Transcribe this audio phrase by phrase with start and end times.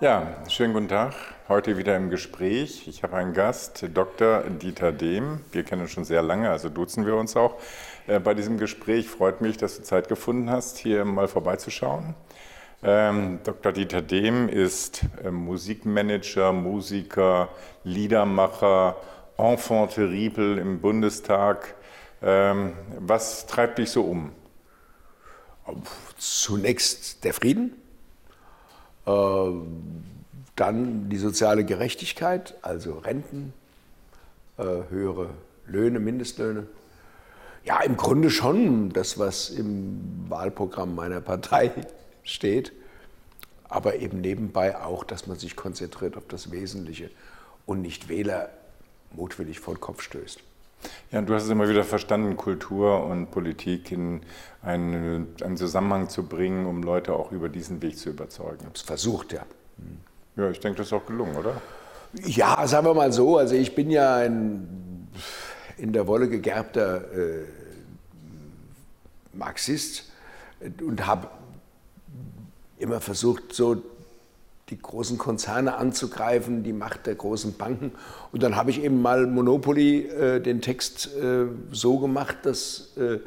[0.00, 1.12] Ja, schönen guten Tag.
[1.46, 2.88] Heute wieder im Gespräch.
[2.88, 4.44] Ich habe einen Gast, Dr.
[4.44, 5.40] Dieter Dehm.
[5.52, 7.56] Wir kennen uns schon sehr lange, also duzen wir uns auch.
[8.06, 12.14] Äh, bei diesem Gespräch freut mich, dass du Zeit gefunden hast, hier mal vorbeizuschauen.
[12.82, 13.72] Ähm, Dr.
[13.72, 17.50] Dieter Dehm ist äh, Musikmanager, Musiker,
[17.84, 18.96] Liedermacher,
[19.36, 21.74] Enfant terrible im Bundestag.
[22.22, 24.32] Ähm, was treibt dich so um?
[26.16, 27.79] Zunächst der Frieden
[29.04, 33.52] dann die soziale Gerechtigkeit, also Renten,
[34.58, 35.30] äh, höhere
[35.66, 36.66] Löhne, Mindestlöhne.
[37.64, 41.70] Ja, im Grunde schon das, was im Wahlprogramm meiner Partei
[42.24, 42.72] steht,
[43.68, 47.10] aber eben nebenbei auch, dass man sich konzentriert auf das Wesentliche
[47.66, 48.50] und nicht Wähler
[49.12, 50.40] mutwillig vor den Kopf stößt.
[51.10, 54.22] Ja, du hast es immer wieder verstanden, Kultur und Politik in
[54.62, 58.58] einen, einen Zusammenhang zu bringen, um Leute auch über diesen Weg zu überzeugen.
[58.60, 59.44] Ich habe es versucht, ja.
[60.36, 61.60] Ja, ich denke, das ist auch gelungen, oder?
[62.14, 63.38] Ja, sagen wir mal so.
[63.38, 65.08] Also ich bin ja ein
[65.76, 67.44] in der Wolle gegerbter äh,
[69.32, 70.10] Marxist
[70.80, 71.28] und habe
[72.78, 73.82] immer versucht, so
[74.70, 77.92] die großen Konzerne anzugreifen, die Macht der großen Banken.
[78.32, 83.18] Und dann habe ich eben mal Monopoly äh, den Text äh, so gemacht, dass äh,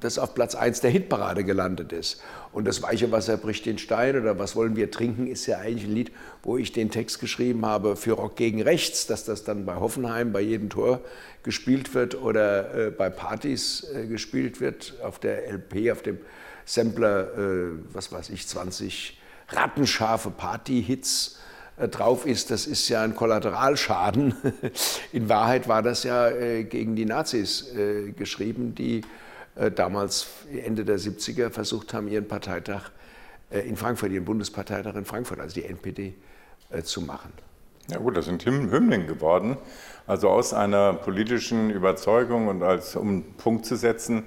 [0.00, 2.20] das auf Platz 1 der Hitparade gelandet ist.
[2.52, 5.84] Und das weiche Wasser bricht den Stein oder was wollen wir trinken, ist ja eigentlich
[5.84, 9.66] ein Lied, wo ich den Text geschrieben habe für Rock gegen Rechts, dass das dann
[9.66, 11.00] bei Hoffenheim bei jedem Tor
[11.42, 16.18] gespielt wird oder äh, bei Partys äh, gespielt wird, auf der LP, auf dem
[16.64, 19.17] Sampler, äh, was weiß ich, 20
[19.48, 21.38] rattenscharfe Party-Hits
[21.78, 24.34] äh, drauf ist, das ist ja ein Kollateralschaden.
[25.12, 29.02] In Wahrheit war das ja äh, gegen die Nazis äh, geschrieben, die
[29.74, 32.92] damals Ende der 70er versucht haben, ihren Parteitag
[33.50, 36.14] in Frankfurt, ihren Bundesparteitag in Frankfurt, also die NPD,
[36.84, 37.32] zu machen.
[37.90, 39.56] Ja gut, das sind Hymnen geworden.
[40.06, 44.22] Also aus einer politischen Überzeugung und als um Punkt zu setzen,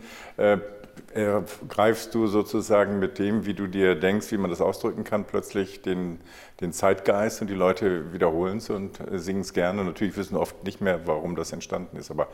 [1.16, 5.25] äh, greifst du sozusagen mit dem, wie du dir denkst, wie man das ausdrücken kann,
[5.25, 6.19] plötzlich den,
[6.61, 9.83] den Zeitgeist und die Leute wiederholen es und äh, singen es gerne.
[9.83, 12.27] Natürlich wissen oft nicht mehr, warum das entstanden ist, aber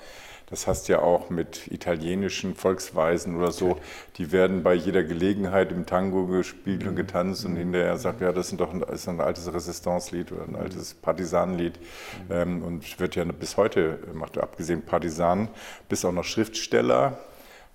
[0.49, 3.77] das hast ja auch mit italienischen Volksweisen oder so,
[4.17, 6.97] die werden bei jeder Gelegenheit im Tango gespielt und mhm.
[6.97, 10.51] getanzt und hinterher sagt, ja, das, sind doch ein, ist ein altes Resistance-Lied oder ein
[10.51, 10.55] mhm.
[10.55, 12.31] altes Partisanenlied mhm.
[12.31, 15.49] ähm, und wird ja bis heute, macht abgesehen Partisanen,
[15.89, 17.17] bis auch noch Schriftsteller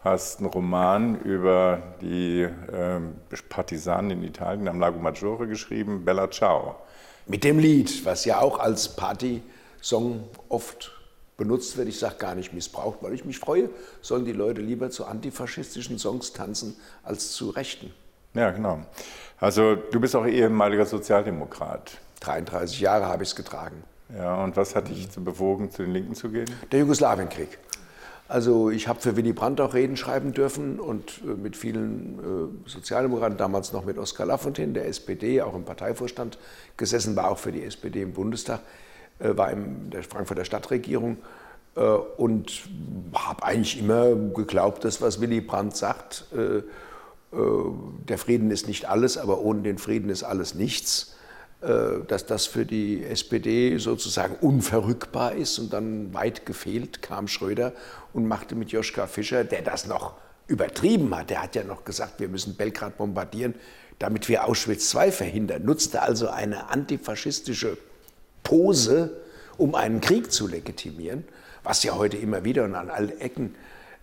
[0.05, 3.15] hast einen Roman über die ähm,
[3.49, 6.77] Partisanen in Italien am Lago Maggiore geschrieben, Bella Ciao.
[7.27, 10.93] Mit dem Lied, was ja auch als Party-Song oft
[11.37, 11.89] benutzt wird.
[11.89, 13.71] Ich sage gar nicht missbraucht, weil ich mich freue,
[14.01, 17.93] sollen die Leute lieber zu antifaschistischen Songs tanzen als zu rechten.
[18.35, 18.81] Ja, genau.
[19.39, 21.99] Also du bist auch ehemaliger Sozialdemokrat.
[22.21, 23.85] 33 Jahre habe ich es getragen.
[24.17, 26.51] Ja, und was hat dich bewogen, zu den Linken zu gehen?
[26.71, 27.59] Der Jugoslawienkrieg.
[28.29, 32.69] Also ich habe für Willy Brandt auch Reden schreiben dürfen und äh, mit vielen äh,
[32.69, 36.39] Sozialdemokraten, damals noch mit Oskar Lafontaine, der SPD, auch im Parteivorstand
[36.77, 38.61] gesessen, war auch für die SPD im Bundestag,
[39.19, 41.19] äh, war in der Frankfurter Stadtregierung
[42.19, 42.65] und
[43.15, 46.27] habe eigentlich immer geglaubt, dass was Willy Brandt sagt,
[47.33, 51.17] der Frieden ist nicht alles, aber ohne den Frieden ist alles nichts.
[51.63, 55.61] Äh, dass das für die SPD sozusagen unverrückbar ist.
[55.61, 57.73] Und dann weit gefehlt kam Schröder
[58.13, 60.15] und machte mit Joschka Fischer, der das noch
[60.49, 63.55] übertrieben hat, der hat ja noch gesagt, wir müssen Belgrad bombardieren,
[64.01, 67.79] damit wir Auschwitz II verhindern, nutzte also eine antifaschistische
[68.43, 69.21] Pose,
[69.57, 71.23] um einen Krieg zu legitimieren,
[71.63, 73.55] was ja heute immer wieder und an allen Ecken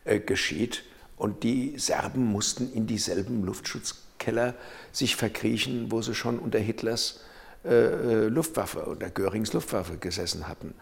[0.06, 0.86] äh, geschieht.
[1.18, 4.54] Und die Serben mussten in dieselben Luftschutzkeller
[4.94, 7.20] sich verkriechen, wo sie schon unter Hitlers
[7.66, 10.74] äh, äh, Luftwaffe oder Görings Luftwaffe gesessen hatten.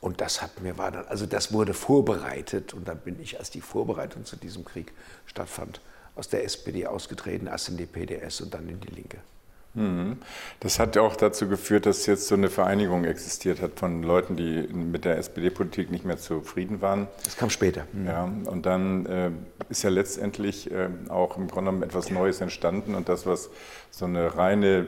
[0.00, 3.50] Und das hat mir war dann, also das wurde vorbereitet und dann bin ich, als
[3.50, 4.92] die Vorbereitung zu diesem Krieg
[5.24, 5.80] stattfand,
[6.14, 9.18] aus der SPD ausgetreten, erst in die PDS und dann in die Linke.
[9.76, 10.16] Mhm.
[10.60, 14.66] Das hat auch dazu geführt, dass jetzt so eine Vereinigung existiert hat von Leuten, die
[14.72, 17.06] mit der SPD-Politik nicht mehr zufrieden waren.
[17.24, 17.86] Das kam später.
[17.92, 18.06] Mhm.
[18.06, 19.30] Ja, und dann äh,
[19.68, 23.50] ist ja letztendlich äh, auch im Grunde genommen etwas Neues entstanden und das, was
[23.90, 24.86] so eine reine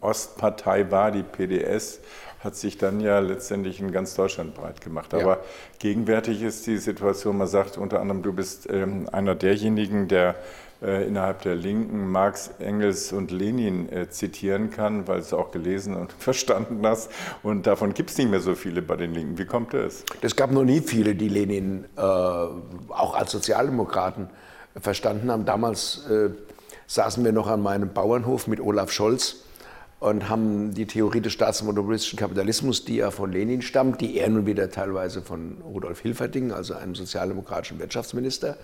[0.00, 2.00] Ostpartei war, die PDS,
[2.40, 5.14] hat sich dann ja letztendlich in ganz Deutschland breit gemacht.
[5.14, 5.38] Aber ja.
[5.78, 10.36] gegenwärtig ist die Situation, man sagt unter anderem, du bist ähm, einer derjenigen, der
[10.80, 15.96] innerhalb der Linken Marx, Engels und Lenin äh, zitieren kann, weil du es auch gelesen
[15.96, 17.10] und verstanden hast.
[17.42, 19.38] Und davon gibt es nicht mehr so viele bei den Linken.
[19.38, 20.04] Wie kommt das?
[20.20, 24.28] Es gab noch nie viele, die Lenin äh, auch als Sozialdemokraten
[24.78, 25.44] verstanden haben.
[25.46, 26.30] Damals äh,
[26.86, 29.36] saßen wir noch an meinem Bauernhof mit Olaf Scholz
[29.98, 34.46] und haben die Theorie des staatsmonopolistischen Kapitalismus, die ja von Lenin stammt, die er nun
[34.46, 38.58] wieder teilweise von Rudolf Hilferding, also einem sozialdemokratischen Wirtschaftsminister,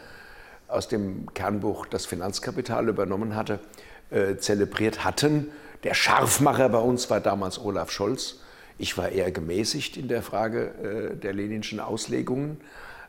[0.72, 3.60] aus dem Kernbuch Das Finanzkapital übernommen hatte,
[4.10, 5.50] äh, zelebriert hatten.
[5.84, 8.40] Der Scharfmacher bei uns war damals Olaf Scholz.
[8.78, 12.60] Ich war eher gemäßigt in der Frage äh, der leninschen Auslegungen.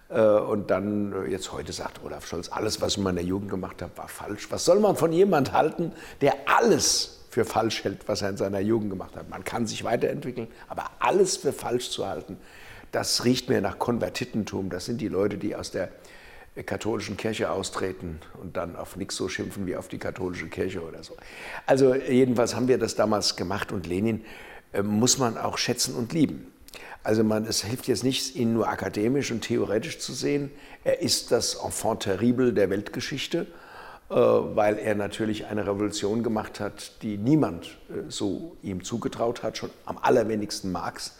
[0.10, 3.50] Äh, und dann, äh, jetzt heute sagt Olaf Scholz, alles, was ich in meiner Jugend
[3.50, 4.51] gemacht habe, war falsch.
[4.51, 8.60] Was soll man von jemand halten, der alles für falsch hält, was er in seiner
[8.60, 9.30] Jugend gemacht hat?
[9.30, 12.38] Man kann sich weiterentwickeln, aber alles für falsch zu halten,
[12.92, 14.69] das riecht mir nach Konvertitentum.
[14.69, 15.89] Das sind die Leute, die aus der
[16.61, 21.03] katholischen Kirche austreten und dann auf nichts so schimpfen wie auf die katholische Kirche oder
[21.03, 21.17] so.
[21.65, 24.23] Also jedenfalls haben wir das damals gemacht und Lenin
[24.71, 26.53] äh, muss man auch schätzen und lieben.
[27.03, 30.51] Also man, es hilft jetzt nicht, ihn nur akademisch und theoretisch zu sehen.
[30.83, 33.47] Er ist das Enfant terrible der Weltgeschichte,
[34.09, 39.57] äh, weil er natürlich eine Revolution gemacht hat, die niemand äh, so ihm zugetraut hat,
[39.57, 41.15] schon am allerwenigsten Marx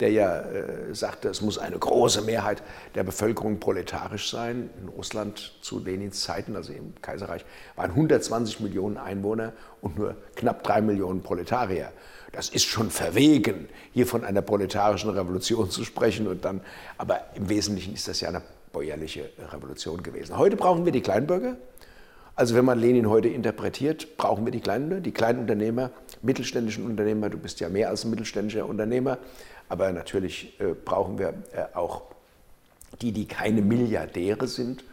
[0.00, 2.62] der ja äh, sagte, es muss eine große Mehrheit
[2.94, 4.70] der Bevölkerung proletarisch sein.
[4.80, 7.44] In Russland zu Lenins Zeiten, also im Kaiserreich,
[7.76, 11.92] waren 120 Millionen Einwohner und nur knapp drei Millionen Proletarier.
[12.32, 16.28] Das ist schon verwegen, hier von einer proletarischen Revolution zu sprechen.
[16.28, 16.60] Und dann,
[16.98, 18.42] aber im Wesentlichen ist das ja eine
[18.72, 20.36] bäuerliche Revolution gewesen.
[20.36, 21.56] Heute brauchen wir die Kleinbürger.
[22.36, 25.90] Also wenn man Lenin heute interpretiert, brauchen wir die Kleinen, die kleinen Unternehmer,
[26.22, 27.30] mittelständischen Unternehmer.
[27.30, 29.18] Du bist ja mehr als ein mittelständischer Unternehmer.
[29.68, 32.02] Aber natürlich äh, brauchen wir äh, auch
[33.02, 34.84] die, die keine Milliardäre sind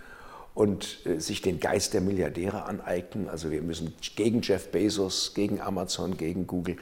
[0.53, 3.29] und äh, sich den Geist der Milliardäre aneignen.
[3.29, 6.77] Also wir müssen gegen Jeff Bezos, gegen Amazon, gegen Google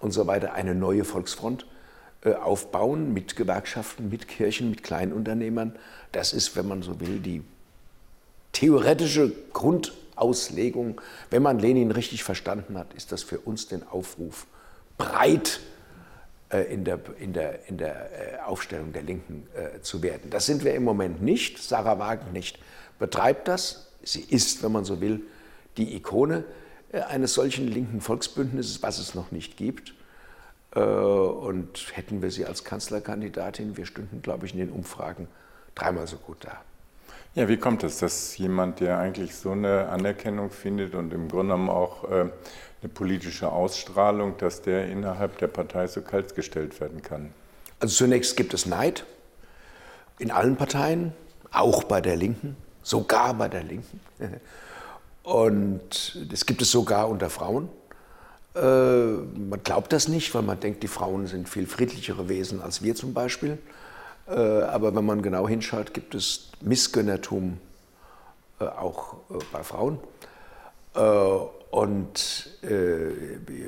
[0.00, 1.66] und so weiter eine neue Volksfront
[2.42, 5.76] aufbauen mit Gewerkschaften, mit Kirchen, mit Kleinunternehmern.
[6.10, 7.42] Das ist, wenn man so will, die
[8.52, 11.02] theoretische Grundauslegung.
[11.28, 14.46] Wenn man Lenin richtig verstanden hat, ist das für uns den Aufruf
[14.96, 15.60] breit
[16.62, 20.30] in der, in der, in der äh, Aufstellung der Linken äh, zu werden.
[20.30, 21.58] Das sind wir im Moment nicht.
[21.58, 22.58] Sarah Wagenknecht
[22.98, 23.92] betreibt das.
[24.02, 25.22] Sie ist, wenn man so will,
[25.76, 26.44] die Ikone
[27.08, 29.94] eines solchen linken Volksbündnisses, was es noch nicht gibt.
[30.70, 35.26] Und hätten wir sie als Kanzlerkandidatin, wir stünden, glaube ich, in den Umfragen
[35.74, 36.60] dreimal so gut da.
[37.34, 41.54] Ja, wie kommt es, dass jemand, der eigentlich so eine Anerkennung findet und im Grunde
[41.54, 42.26] genommen auch äh,
[42.84, 47.32] eine politische Ausstrahlung, dass der innerhalb der Partei so kalt gestellt werden kann?
[47.80, 49.06] Also zunächst gibt es Neid
[50.18, 51.12] in allen Parteien,
[51.50, 54.00] auch bei der Linken, sogar bei der Linken.
[55.22, 57.70] Und das gibt es sogar unter Frauen.
[58.54, 62.82] Äh, man glaubt das nicht, weil man denkt, die Frauen sind viel friedlichere Wesen als
[62.82, 63.56] wir zum Beispiel.
[64.28, 67.58] Äh, aber wenn man genau hinschaut, gibt es Missgönnertum
[68.60, 69.16] äh, auch
[69.52, 69.98] bei Frauen.
[71.74, 72.50] Und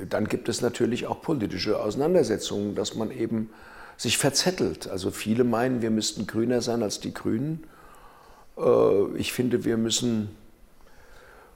[0.09, 3.49] dann gibt es natürlich auch politische Auseinandersetzungen, dass man eben
[3.97, 4.87] sich verzettelt.
[4.87, 7.65] Also viele meinen, wir müssten grüner sein als die Grünen.
[9.17, 10.29] Ich finde, wir müssen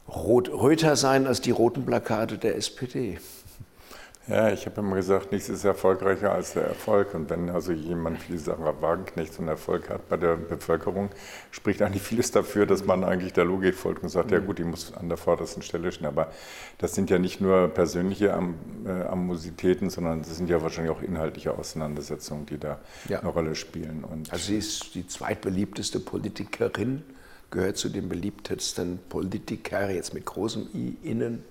[0.10, 3.18] rot, röter sein als die roten Plakate der SPD.
[4.28, 7.16] Ja, ich habe immer gesagt, nichts ist erfolgreicher als der Erfolg.
[7.16, 11.10] Und wenn also jemand wie Sarah Wagenknecht so einen Erfolg hat bei der Bevölkerung,
[11.50, 14.64] spricht eigentlich vieles dafür, dass man eigentlich der Logik folgt und sagt, ja gut, die
[14.64, 16.06] muss an der vordersten Stelle stehen.
[16.06, 16.32] Aber
[16.78, 18.56] das sind ja nicht nur persönliche Am
[18.86, 22.80] äh, Amositäten, sondern das sind ja wahrscheinlich auch inhaltliche Auseinandersetzungen, die da
[23.10, 23.22] ja.
[23.22, 24.04] eine Rolle spielen.
[24.04, 27.02] Und also sie ist die zweitbeliebteste Politikerin,
[27.50, 31.44] gehört zu den beliebtesten Politiker, jetzt mit großem I innen.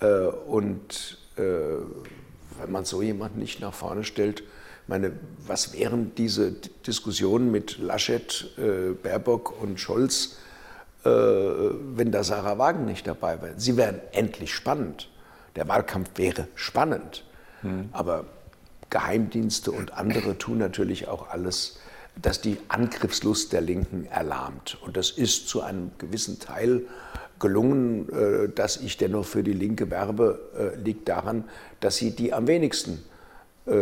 [0.00, 4.42] Äh, und wenn man so jemanden nicht nach vorne stellt,
[4.86, 5.12] meine,
[5.46, 6.52] was wären diese
[6.86, 10.36] Diskussionen mit Laschet, äh, Baerbock und Scholz,
[11.04, 13.54] äh, wenn da Sarah Wagen nicht dabei wäre?
[13.56, 15.08] Sie wären endlich spannend.
[15.56, 17.24] Der Wahlkampf wäre spannend.
[17.62, 17.88] Hm.
[17.92, 18.26] Aber
[18.90, 21.78] Geheimdienste und andere tun natürlich auch alles,
[22.20, 24.78] dass die Angriffslust der Linken erlahmt.
[24.82, 26.82] Und das ist zu einem gewissen Teil
[27.44, 31.44] gelungen, äh, dass ich dennoch für die Linke werbe, äh, liegt daran,
[31.80, 33.04] dass sie die am wenigsten
[33.66, 33.72] äh,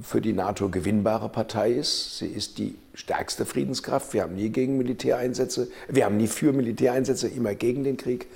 [0.00, 2.18] für die NATO gewinnbare Partei ist.
[2.18, 4.14] Sie ist die stärkste Friedenskraft.
[4.14, 8.28] Wir haben nie gegen Militäreinsätze, wir haben nie für Militäreinsätze, immer gegen den Krieg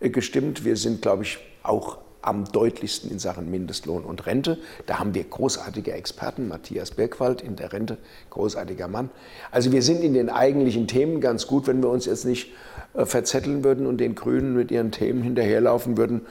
[0.00, 0.64] gestimmt.
[0.64, 4.58] Wir sind, glaube ich, auch am deutlichsten in Sachen Mindestlohn und Rente.
[4.86, 7.98] Da haben wir großartige Experten, Matthias Birkwald in der Rente,
[8.30, 9.10] großartiger Mann.
[9.50, 12.52] Also wir sind in den eigentlichen Themen ganz gut, wenn wir uns jetzt nicht
[12.94, 16.22] äh, verzetteln würden und den Grünen mit ihren Themen hinterherlaufen würden,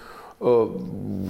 [0.42, 0.46] äh,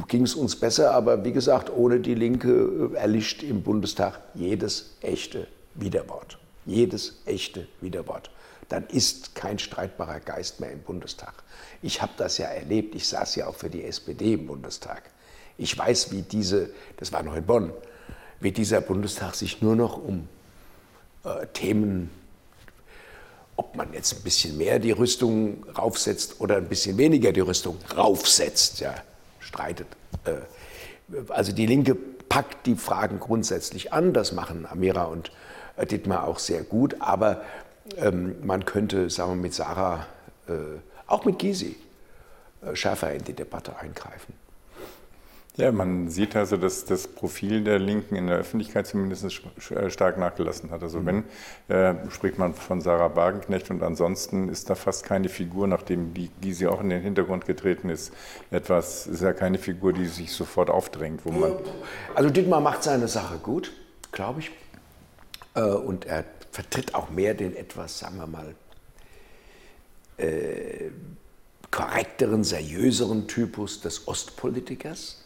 [0.07, 0.93] ging es uns besser.
[0.93, 6.37] Aber wie gesagt, ohne die Linke äh, erlischt im Bundestag jedes echte Widerwort.
[6.65, 8.29] Jedes echte Widerwort.
[8.69, 11.33] Dann ist kein streitbarer Geist mehr im Bundestag.
[11.81, 12.95] Ich habe das ja erlebt.
[12.95, 15.03] Ich saß ja auch für die SPD im Bundestag.
[15.57, 17.71] Ich weiß, wie diese, das war noch in Bonn,
[18.39, 20.27] wie dieser Bundestag sich nur noch um
[21.23, 22.09] äh, Themen,
[23.55, 27.77] ob man jetzt ein bisschen mehr die Rüstung raufsetzt oder ein bisschen weniger die Rüstung
[27.95, 28.95] raufsetzt, ja,
[29.39, 29.87] streitet.
[30.25, 35.31] Äh, also die Linke packt die Fragen grundsätzlich an, das machen Amira und
[35.77, 37.43] äh, Dietmar auch sehr gut, aber
[37.97, 40.07] ähm, man könnte, sagen wir mit Sarah,
[40.47, 40.53] äh,
[41.11, 41.75] auch mit Gysi,
[42.61, 44.33] äh, schärfer in die Debatte eingreifen.
[45.57, 49.41] Ja, man sieht also, dass das Profil der Linken in der Öffentlichkeit zumindest
[49.71, 50.81] äh, stark nachgelassen hat.
[50.81, 51.25] Also wenn,
[51.67, 56.29] äh, spricht man von Sarah Wagenknecht und ansonsten ist da fast keine Figur, nachdem die
[56.39, 58.13] Gysi auch in den Hintergrund getreten ist,
[58.49, 61.25] etwas, ist ja keine Figur, die sich sofort aufdrängt.
[61.25, 61.55] Wo man
[62.15, 63.73] also Dietmar macht seine Sache gut,
[64.13, 64.51] glaube ich.
[65.55, 68.55] Äh, und er vertritt auch mehr den etwas, sagen wir mal,
[70.21, 70.91] äh,
[71.69, 75.21] korrekteren, seriöseren Typus des Ostpolitikers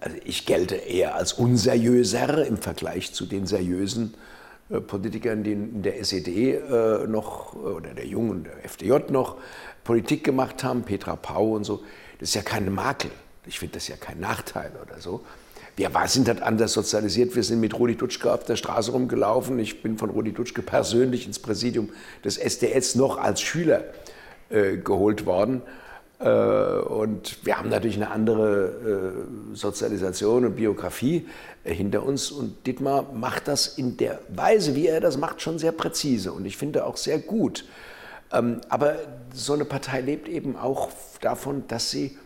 [0.00, 4.14] also ich gelte eher als unseriöser im Vergleich zu den seriösen
[4.70, 9.36] äh, Politikern, die in der SED äh, noch oder der Jungen, der FDJ noch
[9.84, 11.82] Politik gemacht haben, Petra Pau und so.
[12.18, 13.10] Das ist ja kein Makel.
[13.46, 15.22] Ich finde das ja kein Nachteil oder so.
[15.80, 17.34] Wir sind halt anders sozialisiert.
[17.34, 19.58] Wir sind mit Rudi Dutschke auf der Straße rumgelaufen.
[19.58, 21.88] Ich bin von Rudi Dutschke persönlich ins Präsidium
[22.22, 23.84] des SDS noch als Schüler
[24.50, 25.62] äh, geholt worden.
[26.18, 26.28] Äh,
[26.80, 31.26] und wir haben natürlich eine andere äh, Sozialisation und Biografie
[31.64, 32.30] äh, hinter uns.
[32.30, 36.44] Und Dietmar macht das in der Weise, wie er das macht, schon sehr präzise und
[36.44, 37.64] ich finde auch sehr gut.
[38.32, 38.96] Ähm, aber
[39.32, 40.90] so eine Partei lebt eben auch
[41.22, 42.18] davon, dass sie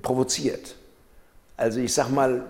[0.00, 0.76] provoziert.
[1.56, 2.48] Also ich sage mal,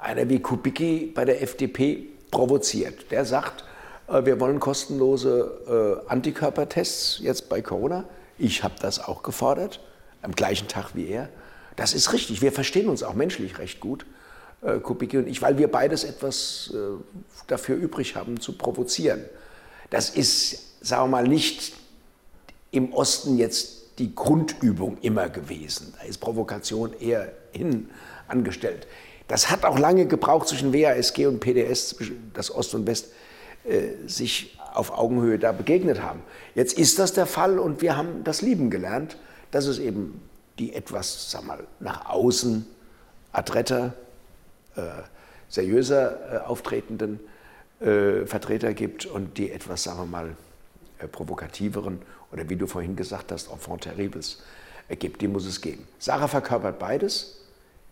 [0.00, 3.10] einer wie Kubicki bei der FDP provoziert.
[3.10, 3.64] Der sagt,
[4.08, 8.04] wir wollen kostenlose Antikörpertests jetzt bei Corona
[8.38, 9.80] ich habe das auch gefordert,
[10.22, 11.28] am gleichen Tag wie er.
[11.76, 12.40] Das ist richtig.
[12.40, 14.06] Wir verstehen uns auch menschlich recht gut,
[14.62, 16.78] äh, Kubicki und ich, weil wir beides etwas äh,
[17.48, 19.24] dafür übrig haben, zu provozieren.
[19.90, 21.74] Das ist, sagen wir mal, nicht
[22.70, 25.94] im Osten jetzt die Grundübung immer gewesen.
[25.98, 27.90] Da ist Provokation eher hin
[28.28, 28.86] angestellt.
[29.28, 31.96] Das hat auch lange gebraucht zwischen WASG und PDS,
[32.32, 33.08] das Ost und West,
[33.64, 36.22] äh, sich auf Augenhöhe da begegnet haben.
[36.54, 39.18] Jetzt ist das der Fall und wir haben das lieben gelernt,
[39.50, 40.22] dass es eben
[40.58, 42.66] die etwas, sag mal, nach außen
[43.32, 43.92] adretter,
[44.76, 44.82] äh,
[45.48, 47.20] seriöser äh, auftretenden
[47.80, 50.36] Vertreter gibt und die etwas, sagen wir mal,
[51.12, 54.42] provokativeren oder wie du vorhin gesagt hast, enfant terribles
[54.98, 55.22] gibt.
[55.22, 55.86] Die muss es geben.
[56.00, 57.37] Sarah verkörpert beides.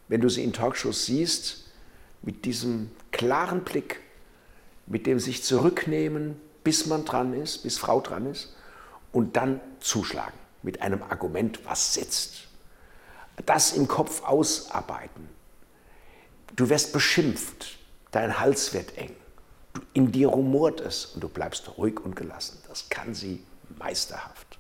[0.09, 1.65] Wenn du sie in Talkshows siehst,
[2.23, 4.01] mit diesem klaren Blick,
[4.87, 8.55] mit dem sich zurücknehmen, bis man dran ist, bis Frau dran ist
[9.13, 12.49] und dann zuschlagen mit einem Argument, was sitzt.
[13.45, 15.29] Das im Kopf ausarbeiten.
[16.55, 17.79] Du wirst beschimpft,
[18.11, 19.15] dein Hals wird eng,
[19.93, 22.59] in dir rumort es und du bleibst ruhig und gelassen.
[22.69, 23.43] Das kann sie
[23.79, 24.59] meisterhaft.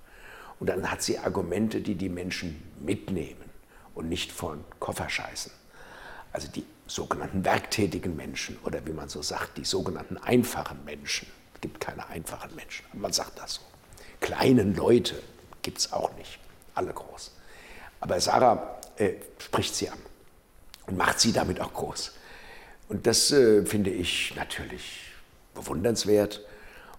[0.60, 3.45] Und dann hat sie Argumente, die die Menschen mitnehmen
[3.96, 5.50] und nicht von Kofferscheißen.
[6.32, 11.26] Also die sogenannten werktätigen Menschen oder wie man so sagt, die sogenannten einfachen Menschen.
[11.54, 12.84] Es gibt keine einfachen Menschen.
[12.92, 13.62] Man sagt das so.
[14.20, 15.20] Kleinen Leute
[15.62, 16.38] gibt es auch nicht.
[16.74, 17.32] Alle groß.
[18.00, 19.98] Aber Sarah äh, spricht sie an
[20.86, 22.12] und macht sie damit auch groß.
[22.88, 25.00] Und das äh, finde ich natürlich
[25.54, 26.42] bewundernswert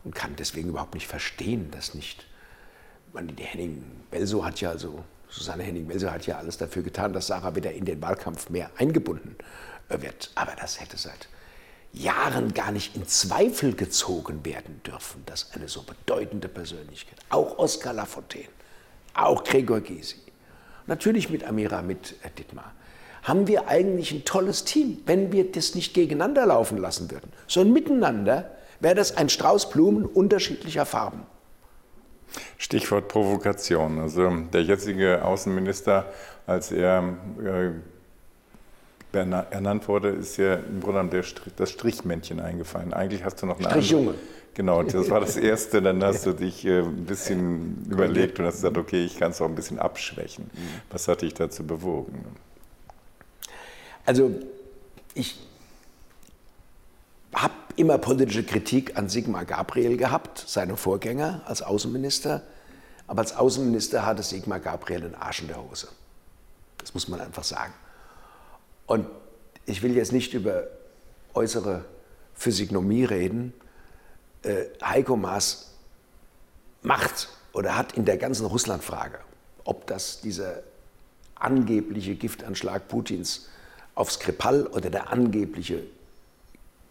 [0.03, 2.25] und kann deswegen überhaupt nicht verstehen, dass nicht.
[3.13, 7.13] Man, die Henning Belso hat ja, also Susanne Henning Belso hat ja alles dafür getan,
[7.13, 9.35] dass Sarah wieder in den Wahlkampf mehr eingebunden
[9.89, 10.31] äh, wird.
[10.35, 11.27] Aber das hätte seit
[11.93, 17.93] Jahren gar nicht in Zweifel gezogen werden dürfen, dass eine so bedeutende Persönlichkeit, auch Oskar
[17.93, 18.49] Lafontaine,
[19.13, 20.17] auch Gregor Gysi,
[20.85, 22.73] natürlich mit Amira, mit Dittmar,
[23.23, 25.01] haben wir eigentlich ein tolles Team.
[25.05, 30.05] Wenn wir das nicht gegeneinander laufen lassen würden, sondern miteinander, wäre das ein Strauß Blumen
[30.05, 31.25] unterschiedlicher Farben.
[32.57, 33.99] Stichwort Provokation.
[33.99, 36.05] Also der jetzige Außenminister,
[36.45, 37.71] als er äh,
[39.13, 42.93] ernannt wurde, ist ja im Grunde der Strich, das Strichmännchen eingefallen.
[42.93, 44.13] Eigentlich hast du noch eine Strichjunge.
[44.53, 45.81] Genau, das war das Erste.
[45.83, 49.39] Dann hast du dich äh, ein bisschen überlegt und hast gesagt, okay, ich kann es
[49.39, 50.49] auch ein bisschen abschwächen.
[50.89, 52.25] Was hat dich dazu bewogen?
[54.03, 54.31] Also
[55.13, 55.37] ich
[57.33, 62.43] habe immer politische Kritik an Sigmar Gabriel gehabt, seinem Vorgänger als Außenminister.
[63.05, 65.87] Aber als Außenminister hatte Sigmar Gabriel einen Arsch in der Hose.
[66.77, 67.73] Das muss man einfach sagen.
[68.85, 69.07] Und
[69.65, 70.67] ich will jetzt nicht über
[71.33, 71.85] äußere
[72.33, 73.53] Physiognomie reden.
[74.43, 75.73] Äh, Heiko Maas
[76.81, 79.19] macht oder hat in der ganzen Russlandfrage,
[79.63, 80.63] ob das dieser
[81.35, 83.49] angebliche Giftanschlag Putins
[83.95, 85.83] auf Skripal oder der angebliche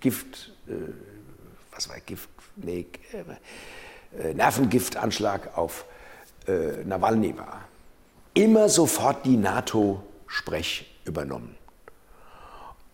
[0.00, 0.72] Gift, äh,
[1.72, 2.86] was war Gift, nee,
[4.18, 5.84] äh, Nervengiftanschlag auf
[6.46, 7.64] äh, Nawalny war,
[8.34, 11.56] immer sofort die NATO-Sprech übernommen.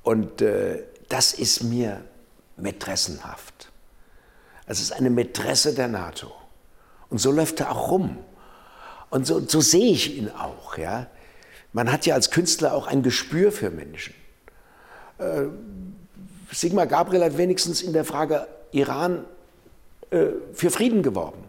[0.02, 2.02] Und äh, das ist mir
[2.56, 3.70] mätressenhaft.
[4.66, 6.32] Es ist eine Mätresse der NATO.
[7.10, 8.18] Und so läuft er auch rum.
[9.10, 10.78] Und so, so sehe ich ihn auch.
[10.78, 11.08] Ja?
[11.72, 14.14] Man hat ja als Künstler auch ein Gespür für Menschen.
[16.52, 19.24] Sigmar Gabriel hat wenigstens in der Frage Iran
[20.10, 21.44] äh, für Frieden geworben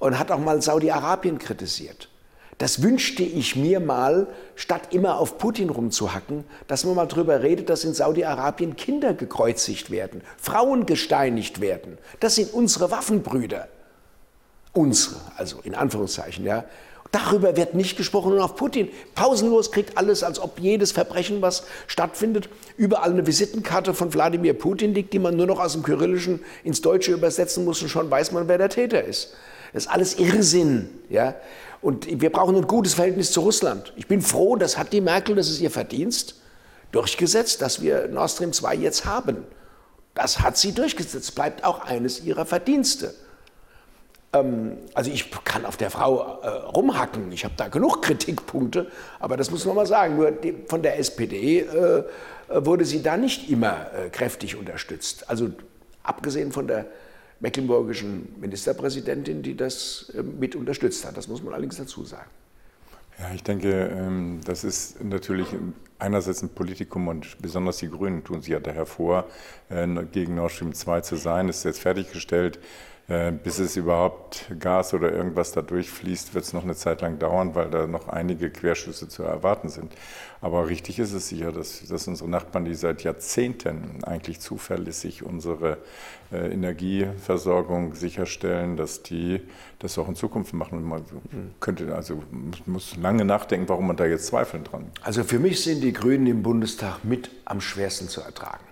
[0.00, 2.08] und hat auch mal Saudi-Arabien kritisiert.
[2.58, 7.68] Das wünschte ich mir mal, statt immer auf Putin rumzuhacken, dass man mal darüber redet,
[7.68, 11.98] dass in Saudi-Arabien Kinder gekreuzigt werden, Frauen gesteinigt werden.
[12.18, 13.68] Das sind unsere Waffenbrüder.
[14.72, 16.64] Unsere, also in Anführungszeichen, ja.
[17.12, 21.64] Darüber wird nicht gesprochen und auf Putin pausenlos kriegt alles, als ob jedes Verbrechen, was
[21.86, 26.40] stattfindet, überall eine Visitenkarte von Wladimir Putin liegt, die man nur noch aus dem Kyrillischen
[26.64, 29.34] ins Deutsche übersetzen muss und schon weiß man, wer der Täter ist.
[29.72, 30.88] Das ist alles Irrsinn.
[31.08, 31.34] Ja?
[31.82, 33.92] Und wir brauchen ein gutes Verhältnis zu Russland.
[33.96, 36.40] Ich bin froh, das hat die Merkel, das ist ihr Verdienst,
[36.92, 39.44] durchgesetzt, dass wir Nord Stream 2 jetzt haben.
[40.14, 43.14] Das hat sie durchgesetzt, bleibt auch eines ihrer Verdienste.
[44.40, 48.90] Ähm, also ich kann auf der Frau äh, rumhacken, ich habe da genug Kritikpunkte,
[49.20, 52.04] aber das muss man mal sagen, nur die, von der SPD äh,
[52.48, 55.28] wurde sie da nicht immer äh, kräftig unterstützt.
[55.28, 55.50] Also
[56.02, 56.86] abgesehen von der
[57.40, 61.16] mecklenburgischen Ministerpräsidentin, die das äh, mit unterstützt hat.
[61.16, 62.30] Das muss man allerdings dazu sagen.
[63.18, 65.48] Ja, ich denke, ähm, das ist natürlich
[65.98, 69.26] einerseits ein Politikum und besonders die Grünen tun sich ja da hervor,
[69.70, 71.48] äh, gegen Nord Stream 2 zu sein.
[71.48, 72.58] Es ist jetzt fertiggestellt.
[73.08, 77.20] Äh, bis es überhaupt Gas oder irgendwas da durchfließt, wird es noch eine Zeit lang
[77.20, 79.92] dauern, weil da noch einige Querschüsse zu erwarten sind.
[80.40, 85.78] Aber richtig ist es sicher, dass, dass unsere Nachbarn, die seit Jahrzehnten eigentlich zuverlässig unsere
[86.32, 89.40] äh, Energieversorgung sicherstellen, dass die
[89.78, 90.82] das auch in Zukunft machen.
[90.82, 91.04] Man
[91.60, 94.90] könnte also muss, muss lange nachdenken, warum man da jetzt zweifeln dran.
[95.02, 98.64] Also für mich sind die Grünen im Bundestag mit am schwersten zu ertragen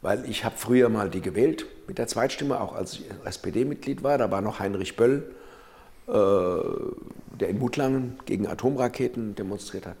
[0.00, 4.18] weil ich habe früher mal die gewählt mit der Zweitstimme, auch als ich SPD-Mitglied war.
[4.18, 5.34] Da war noch Heinrich Böll,
[6.06, 9.96] äh, der in Mutlangen gegen Atomraketen demonstriert hat.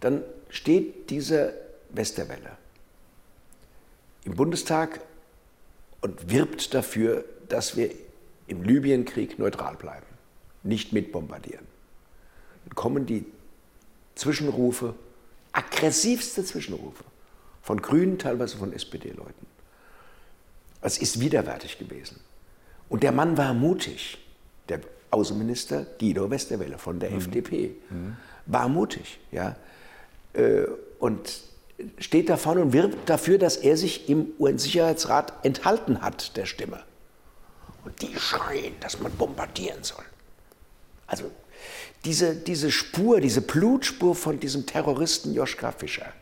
[0.00, 1.54] Dann steht diese
[1.90, 2.56] Westerwelle
[4.24, 5.00] im Bundestag
[6.00, 7.90] und wirbt dafür, dass wir
[8.48, 10.06] im Libyenkrieg neutral bleiben,
[10.62, 11.66] nicht mitbombardieren.
[12.64, 13.24] Dann kommen die
[14.14, 14.94] Zwischenrufe,
[15.52, 17.04] aggressivste Zwischenrufe
[17.62, 19.46] von Grünen, teilweise von SPD-Leuten.
[20.86, 22.20] Es ist widerwärtig gewesen.
[22.88, 24.18] Und der Mann war mutig.
[24.68, 24.78] Der
[25.10, 27.16] Außenminister Guido Westerwelle von der mhm.
[27.16, 28.16] FDP mhm.
[28.46, 29.18] war mutig.
[29.32, 29.56] Ja?
[30.32, 30.62] Äh,
[31.00, 31.40] und
[31.98, 36.84] steht da vorne und wirbt dafür, dass er sich im UN-Sicherheitsrat enthalten hat, der Stimme.
[37.84, 40.04] Und die schreien, dass man bombardieren soll.
[41.08, 41.32] Also
[42.04, 46.12] diese, diese Spur, diese Blutspur von diesem Terroristen Joschka Fischer,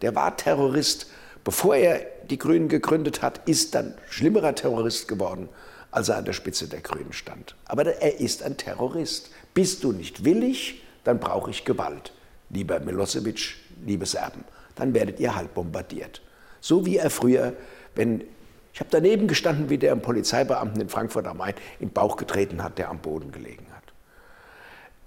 [0.00, 1.08] der war Terrorist,
[1.42, 5.50] bevor er die Grünen gegründet hat, ist dann schlimmerer Terrorist geworden,
[5.90, 7.54] als er an der Spitze der Grünen stand.
[7.66, 9.30] Aber er ist ein Terrorist.
[9.52, 12.14] Bist du nicht willig, dann brauche ich Gewalt.
[12.48, 14.44] Lieber Milosevic, liebe Serben,
[14.76, 16.22] dann werdet ihr halt bombardiert.
[16.62, 17.52] So wie er früher,
[17.94, 18.24] wenn
[18.72, 22.16] ich habe daneben gestanden, wie der einem Polizeibeamten in Frankfurt am Main in den Bauch
[22.16, 23.92] getreten hat, der am Boden gelegen hat.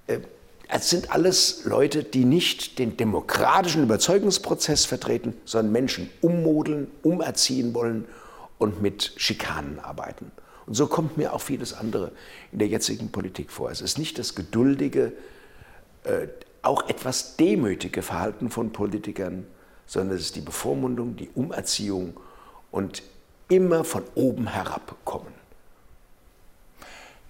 [0.05, 0.19] Äh,
[0.67, 8.05] es sind alles Leute, die nicht den demokratischen Überzeugungsprozess vertreten, sondern Menschen ummodeln, umerziehen wollen
[8.57, 10.31] und mit Schikanen arbeiten.
[10.65, 12.11] Und so kommt mir auch vieles andere
[12.51, 13.69] in der jetzigen Politik vor.
[13.69, 15.13] Es ist nicht das geduldige,
[16.03, 16.27] äh,
[16.63, 19.45] auch etwas demütige Verhalten von Politikern,
[19.85, 22.19] sondern es ist die Bevormundung, die Umerziehung
[22.71, 23.03] und
[23.49, 25.44] immer von oben herab kommen.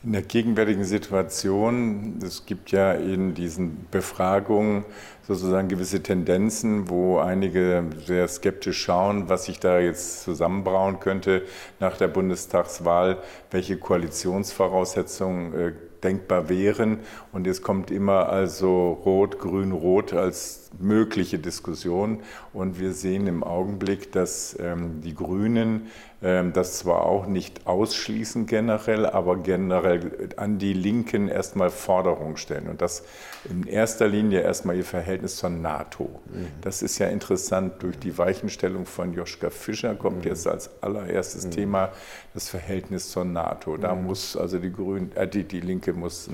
[0.06, 4.86] In der gegenwärtigen Situation, es gibt ja in diesen Befragungen
[5.28, 11.42] sozusagen gewisse Tendenzen, wo einige sehr skeptisch schauen, was sich da jetzt zusammenbrauen könnte
[11.80, 13.18] nach der Bundestagswahl,
[13.50, 15.72] welche Koalitionsvoraussetzungen äh,
[16.04, 17.00] denkbar wären.
[17.32, 22.20] Und jetzt kommt immer also Rot, Grün, Rot als mögliche Diskussion.
[22.54, 25.88] Und wir sehen im Augenblick, dass ähm, die Grünen
[26.26, 32.68] ähm, das zwar auch nicht ausschließen generell, aber generell an die Linken erstmal Forderungen stellen.
[32.68, 33.04] Und das
[33.50, 36.22] in erster Linie erstmal ihr Verhältnis zur NATO.
[36.26, 36.48] Mhm.
[36.62, 37.84] Das ist ja interessant.
[37.84, 40.30] Durch die Weichenstellung von Joschka Fischer kommt mhm.
[40.32, 41.52] jetzt als allererstes mhm.
[41.52, 41.92] Thema
[42.34, 43.78] das Verhältnis zur NATO.
[43.78, 44.06] Da mhm.
[44.06, 46.28] muss also die, Grün, äh, die, die Linke muss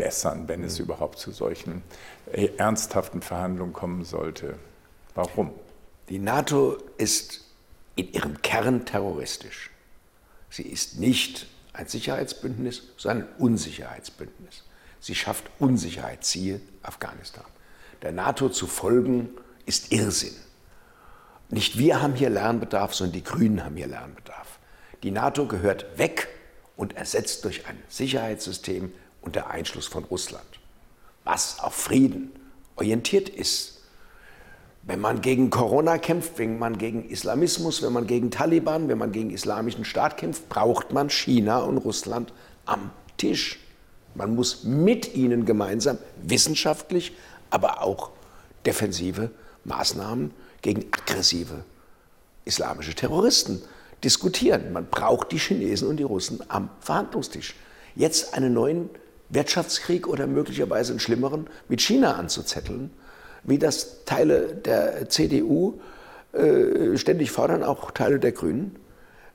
[0.00, 0.86] nachbessern, wenn es mhm.
[0.86, 1.82] überhaupt zu solchen
[2.32, 4.58] äh, ernsthaften Verhandlungen kommen sollte.
[5.14, 5.52] Warum?
[6.08, 7.44] Die NATO ist
[7.96, 9.70] in ihrem Kern terroristisch.
[10.48, 14.64] Sie ist nicht ein Sicherheitsbündnis, sondern ein Unsicherheitsbündnis.
[14.98, 17.44] Sie schafft Unsicherheit, siehe Afghanistan.
[18.02, 19.30] Der NATO zu folgen
[19.66, 20.34] ist Irrsinn.
[21.48, 24.58] Nicht wir haben hier Lernbedarf, sondern die Grünen haben hier Lernbedarf.
[25.02, 26.28] Die NATO gehört weg
[26.76, 30.44] und ersetzt durch ein Sicherheitssystem unter Einschluss von Russland,
[31.24, 32.32] was auf Frieden
[32.76, 33.80] orientiert ist
[34.82, 39.12] wenn man gegen Corona kämpft, wenn man gegen Islamismus, wenn man gegen Taliban, wenn man
[39.12, 42.32] gegen islamischen Staat kämpft, braucht man China und Russland
[42.64, 43.60] am Tisch.
[44.14, 47.12] Man muss mit ihnen gemeinsam wissenschaftlich,
[47.50, 48.10] aber auch
[48.66, 49.30] defensive
[49.64, 51.64] Maßnahmen gegen aggressive
[52.44, 53.62] islamische Terroristen
[54.02, 54.72] diskutieren.
[54.72, 57.54] Man braucht die Chinesen und die Russen am Verhandlungstisch.
[57.94, 58.88] Jetzt einen neuen
[59.30, 62.90] Wirtschaftskrieg oder möglicherweise einen schlimmeren mit China anzuzetteln,
[63.44, 65.80] wie das Teile der CDU
[66.32, 68.76] äh, ständig fordern, auch Teile der Grünen,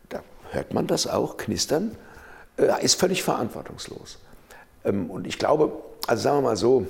[0.09, 1.97] da hört man das auch, knistern,
[2.57, 4.19] äh, ist völlig verantwortungslos.
[4.83, 5.71] Ähm, und ich glaube,
[6.07, 6.85] also sagen wir mal so,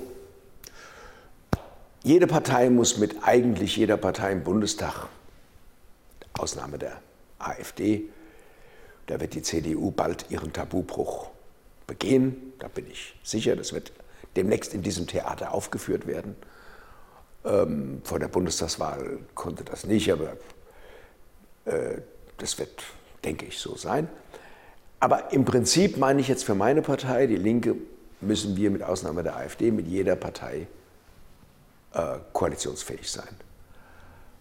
[2.03, 5.07] jede Partei muss mit eigentlich jeder Partei im Bundestag,
[6.33, 6.97] Ausnahme der
[7.39, 8.03] AfD,
[9.07, 11.29] da wird die CDU bald ihren Tabubruch
[11.87, 13.91] begehen, da bin ich sicher, das wird
[14.35, 16.35] demnächst in diesem Theater aufgeführt werden.
[17.45, 20.37] Ähm, vor der Bundestagswahl konnte das nicht, aber
[21.65, 22.01] äh,
[22.37, 22.83] das wird,
[23.23, 24.09] denke ich, so sein.
[24.99, 27.75] Aber im Prinzip meine ich jetzt für meine Partei, die Linke,
[28.21, 30.67] müssen wir mit Ausnahme der AfD mit jeder Partei
[31.93, 33.35] äh, koalitionsfähig sein.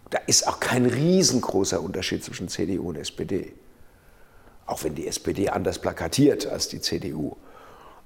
[0.09, 3.53] Da ist auch kein riesengroßer Unterschied zwischen CDU und SPD.
[4.65, 7.37] Auch wenn die SPD anders plakatiert als die CDU.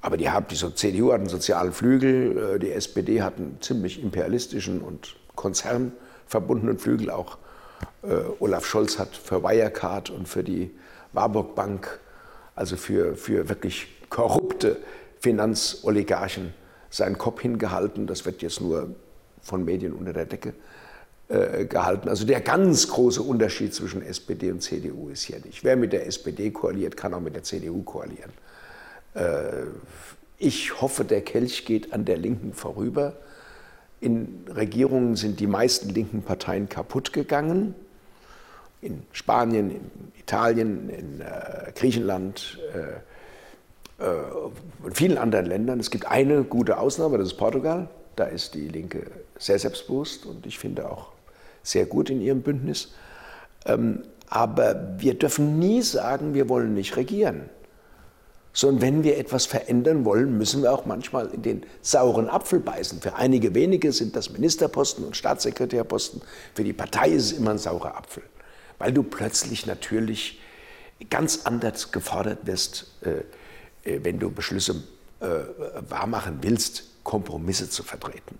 [0.01, 4.01] Aber die, haben, die CDU hat einen sozialen Flügel, äh, die SPD hat einen ziemlich
[4.01, 7.09] imperialistischen und konzernverbundenen Flügel.
[7.09, 7.37] Auch
[8.03, 10.71] äh, Olaf Scholz hat für Wirecard und für die
[11.13, 11.99] Warburg Bank,
[12.55, 14.77] also für, für wirklich korrupte
[15.19, 16.53] Finanzoligarchen,
[16.89, 18.07] seinen Kopf hingehalten.
[18.07, 18.95] Das wird jetzt nur
[19.41, 20.53] von Medien unter der Decke
[21.27, 22.09] äh, gehalten.
[22.09, 25.63] Also der ganz große Unterschied zwischen SPD und CDU ist hier nicht.
[25.63, 28.31] Wer mit der SPD koaliert, kann auch mit der CDU koalieren.
[29.13, 29.65] Äh,
[30.37, 33.13] ich hoffe, der Kelch geht an der Linken vorüber.
[33.99, 37.75] In Regierungen sind die meisten linken Parteien kaputt gegangen.
[38.81, 44.21] In Spanien, in Italien, in äh, Griechenland, äh, äh,
[44.85, 45.81] in vielen anderen Ländern.
[45.81, 47.89] Es gibt eine gute Ausnahme, das ist Portugal.
[48.15, 51.11] Da ist die Linke sehr selbstbewusst und ich finde auch
[51.63, 52.93] sehr gut in ihrem Bündnis.
[53.65, 57.49] Ähm, aber wir dürfen nie sagen, wir wollen nicht regieren
[58.59, 62.99] sondern wenn wir etwas verändern wollen, müssen wir auch manchmal in den sauren Apfel beißen.
[62.99, 66.21] Für einige wenige sind das Ministerposten und Staatssekretärposten,
[66.53, 68.23] für die Partei ist es immer ein saurer Apfel,
[68.77, 70.41] weil du plötzlich natürlich
[71.09, 74.83] ganz anders gefordert wirst, äh, äh, wenn du Beschlüsse
[75.21, 75.25] äh,
[75.87, 78.37] wahrmachen willst, Kompromisse zu vertreten.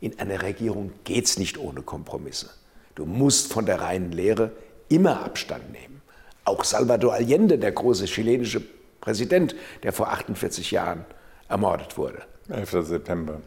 [0.00, 2.48] In einer Regierung geht es nicht ohne Kompromisse.
[2.94, 4.52] Du musst von der reinen Lehre
[4.88, 6.00] immer Abstand nehmen.
[6.46, 8.62] Auch Salvador Allende, der große chilenische
[9.00, 11.04] Präsident, der vor 48 Jahren
[11.48, 12.18] ermordet wurde.
[12.48, 12.86] 11.
[12.86, 13.40] September.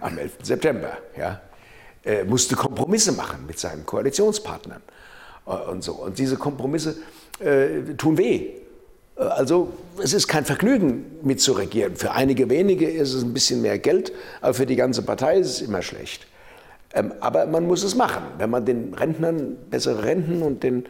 [0.00, 0.38] Am 11.
[0.42, 1.40] September, ja.
[2.04, 4.82] Er musste Kompromisse machen mit seinen Koalitionspartnern
[5.46, 5.94] äh, und so.
[5.94, 6.96] Und diese Kompromisse
[7.40, 8.50] äh, tun weh.
[9.16, 11.96] Äh, also es ist kein Vergnügen mitzuregieren.
[11.96, 15.48] Für einige wenige ist es ein bisschen mehr Geld, aber für die ganze Partei ist
[15.48, 16.26] es immer schlecht.
[16.94, 18.22] Ähm, aber man muss es machen.
[18.38, 20.84] Wenn man den Rentnern bessere Renten und den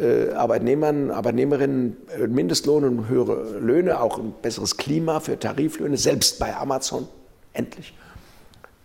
[0.00, 6.38] äh, Arbeitnehmern, Arbeitnehmerinnen äh, Mindestlohn und höhere Löhne, auch ein besseres Klima für Tariflöhne, selbst
[6.40, 7.06] bei Amazon
[7.52, 7.94] endlich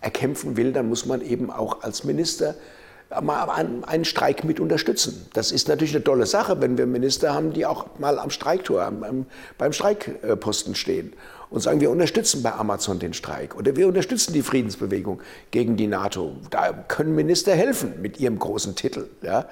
[0.01, 2.55] erkämpfen will, dann muss man eben auch als Minister
[3.21, 5.27] mal einen Streik mit unterstützen.
[5.33, 8.91] Das ist natürlich eine tolle Sache, wenn wir Minister haben, die auch mal am Streiktor,
[9.57, 11.13] beim Streikposten stehen
[11.49, 15.87] und sagen, wir unterstützen bei Amazon den Streik oder wir unterstützen die Friedensbewegung gegen die
[15.87, 16.35] NATO.
[16.51, 19.07] Da können Minister helfen mit ihrem großen Titel.
[19.23, 19.47] Ja.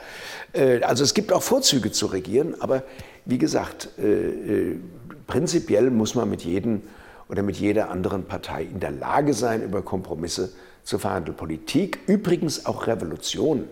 [0.53, 2.83] Äh, also es gibt auch Vorzüge zu regieren, aber
[3.25, 4.79] wie gesagt, äh, äh,
[5.25, 6.83] prinzipiell muss man mit jedem
[7.27, 10.66] oder mit jeder anderen Partei in der Lage sein, über Kompromisse zu
[10.97, 11.35] verhandeln.
[11.35, 13.67] Politik, übrigens auch Revolutionen,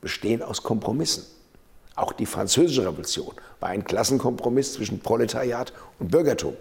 [0.00, 1.24] bestehen aus Kompromissen.
[1.96, 6.54] Auch die französische Revolution war ein Klassenkompromiss zwischen Proletariat und Bürgertum.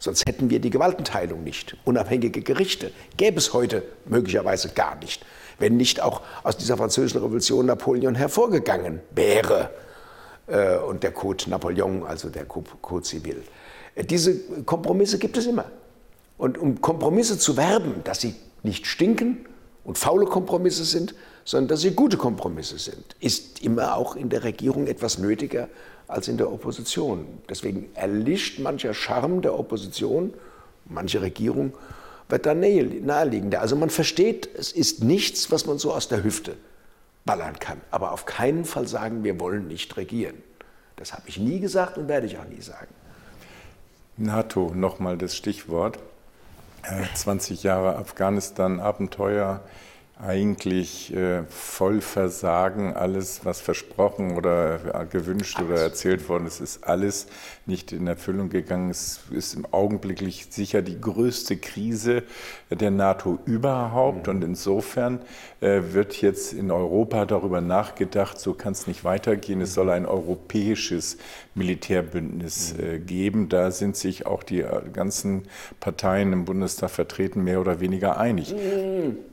[0.00, 1.76] Sonst hätten wir die Gewaltenteilung nicht.
[1.84, 5.24] Unabhängige Gerichte gäbe es heute möglicherweise gar nicht,
[5.60, 9.70] wenn nicht auch aus dieser französischen Revolution Napoleon hervorgegangen wäre
[10.48, 13.44] äh, und der Code Napoleon, also der Code Civil.
[13.94, 15.66] Äh, diese Kompromisse gibt es immer.
[16.36, 19.46] Und um Kompromisse zu werben, dass sie nicht stinken
[19.84, 24.44] und faule Kompromisse sind, sondern dass sie gute Kompromisse sind, ist immer auch in der
[24.44, 25.68] Regierung etwas nötiger
[26.08, 27.26] als in der Opposition.
[27.48, 30.34] Deswegen erlischt mancher Charme der Opposition,
[30.84, 31.72] manche Regierung
[32.28, 33.60] wird da naheliegender.
[33.60, 36.56] Also man versteht, es ist nichts, was man so aus der Hüfte
[37.24, 37.80] ballern kann.
[37.90, 40.36] Aber auf keinen Fall sagen, wir wollen nicht regieren.
[40.96, 42.88] Das habe ich nie gesagt und werde ich auch nie sagen.
[44.16, 45.98] NATO, nochmal das Stichwort.
[47.14, 49.60] 20 äh, Jahre Afghanistan-Abenteuer
[50.22, 55.70] eigentlich äh, voll versagen, alles, was versprochen oder äh, gewünscht alles.
[55.70, 57.26] oder erzählt worden ist, ist alles
[57.66, 58.90] nicht in Erfüllung gegangen.
[58.90, 62.22] Es ist im augenblicklich sicher die größte Krise
[62.70, 64.28] der NATO überhaupt.
[64.28, 64.34] Mhm.
[64.34, 65.20] Und insofern
[65.60, 69.60] äh, wird jetzt in Europa darüber nachgedacht, so kann es nicht weitergehen.
[69.60, 71.18] Es soll ein europäisches
[71.56, 72.84] Militärbündnis mhm.
[72.84, 73.48] äh, geben.
[73.48, 75.48] Da sind sich auch die äh, ganzen
[75.80, 78.54] Parteien im Bundestag vertreten, mehr oder weniger einig.
[78.54, 79.31] Mhm.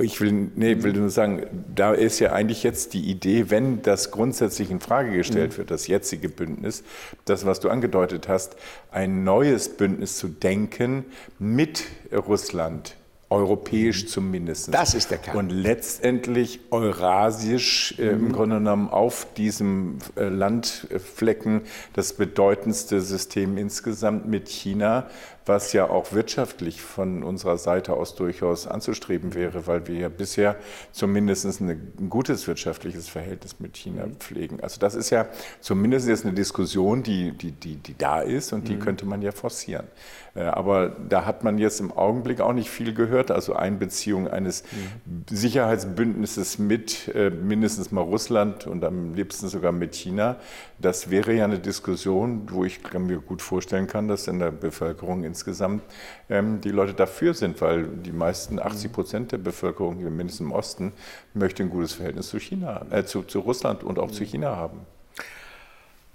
[0.00, 4.10] Ich will, nee, will nur sagen, da ist ja eigentlich jetzt die Idee, wenn das
[4.10, 5.58] grundsätzlich in Frage gestellt mhm.
[5.58, 6.82] wird, das jetzige Bündnis,
[7.26, 8.56] das, was du angedeutet hast,
[8.90, 11.04] ein neues Bündnis zu denken
[11.38, 12.96] mit Russland,
[13.30, 14.08] europäisch mhm.
[14.08, 14.74] zumindest.
[14.74, 15.36] Das ist der Kern.
[15.36, 18.26] Und letztendlich eurasisch äh, mhm.
[18.26, 21.62] im Grunde genommen auf diesem äh, Landflecken
[21.92, 25.08] das bedeutendste System insgesamt mit China,
[25.48, 30.56] was ja auch wirtschaftlich von unserer Seite aus durchaus anzustreben wäre, weil wir ja bisher
[30.92, 34.16] zumindest ein gutes wirtschaftliches Verhältnis mit China mhm.
[34.16, 34.60] pflegen.
[34.60, 35.26] Also das ist ja
[35.60, 38.80] zumindest jetzt eine Diskussion, die, die, die, die da ist und die mhm.
[38.80, 39.86] könnte man ja forcieren.
[40.34, 43.30] Äh, aber da hat man jetzt im Augenblick auch nicht viel gehört.
[43.30, 45.24] Also Einbeziehung eines mhm.
[45.28, 50.36] Sicherheitsbündnisses mit äh, mindestens mal Russland und am liebsten sogar mit China,
[50.80, 55.24] das wäre ja eine Diskussion, wo ich mir gut vorstellen kann, dass in der Bevölkerung
[55.24, 55.82] in insgesamt
[56.28, 60.92] ähm, die Leute dafür sind, weil die meisten 80 Prozent der Bevölkerung, mindestens im Osten,
[61.32, 64.80] möchte ein gutes Verhältnis zu China, äh, zu, zu Russland und auch zu China haben.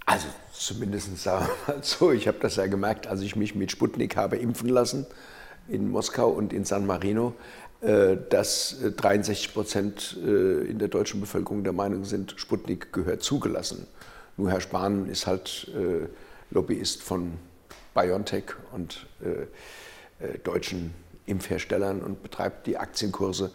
[0.05, 3.71] Also zumindest sagen wir mal so, ich habe das ja gemerkt, als ich mich mit
[3.71, 5.05] Sputnik habe impfen lassen
[5.69, 7.33] in Moskau und in San Marino,
[7.79, 13.23] äh, dass 63 äh, Prozent äh, in der deutschen Bevölkerung der Meinung sind, Sputnik gehört
[13.23, 13.87] zugelassen.
[14.37, 15.71] Nur Herr Spahn ist halt
[16.49, 17.37] Lobbyist von
[17.93, 19.47] BioNTech und äh,
[20.23, 20.93] äh, deutschen
[21.25, 23.51] Impfherstellern und betreibt die Aktienkurse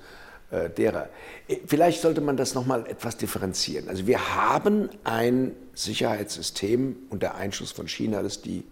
[0.51, 1.09] äh, derer.
[1.47, 3.88] Äh, vielleicht sollte man das nochmal etwas differenzieren.
[3.88, 8.64] Also wir haben ein Sicherheitssystem unter Einschluss von China, das, die,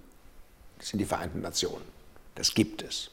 [0.78, 1.84] das sind die Vereinten Nationen.
[2.34, 3.10] Das gibt es.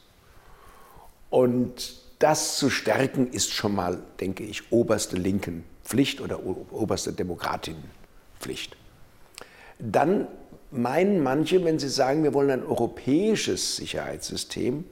[1.30, 8.76] Und das zu stärken ist schon mal, denke ich, oberste linken Pflicht oder oberste Demokratinnenpflicht.
[9.78, 10.28] Dann
[10.70, 14.84] meinen manche, wenn sie sagen, wir wollen ein europäisches Sicherheitssystem,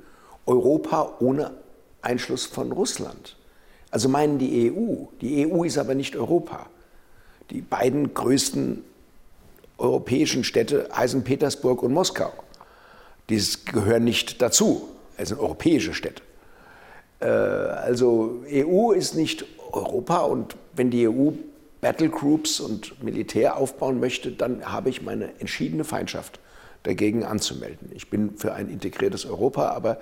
[0.47, 1.53] Europa ohne
[2.03, 3.37] Einschluss von Russland.
[3.91, 5.05] Also meinen die EU.
[5.21, 6.67] Die EU ist aber nicht Europa.
[7.51, 8.83] Die beiden größten
[9.79, 12.33] europäischen Städte heißen Petersburg und Moskau.
[13.29, 14.89] Die gehören nicht dazu.
[15.17, 16.23] Es sind europäische Städte.
[17.21, 21.33] Äh, also EU ist nicht Europa und wenn die EU
[21.83, 26.39] Battlegroups und Militär aufbauen möchte, dann habe ich meine entschiedene Feindschaft
[26.85, 27.91] dagegen anzumelden.
[27.93, 30.01] Ich bin für ein integriertes Europa, aber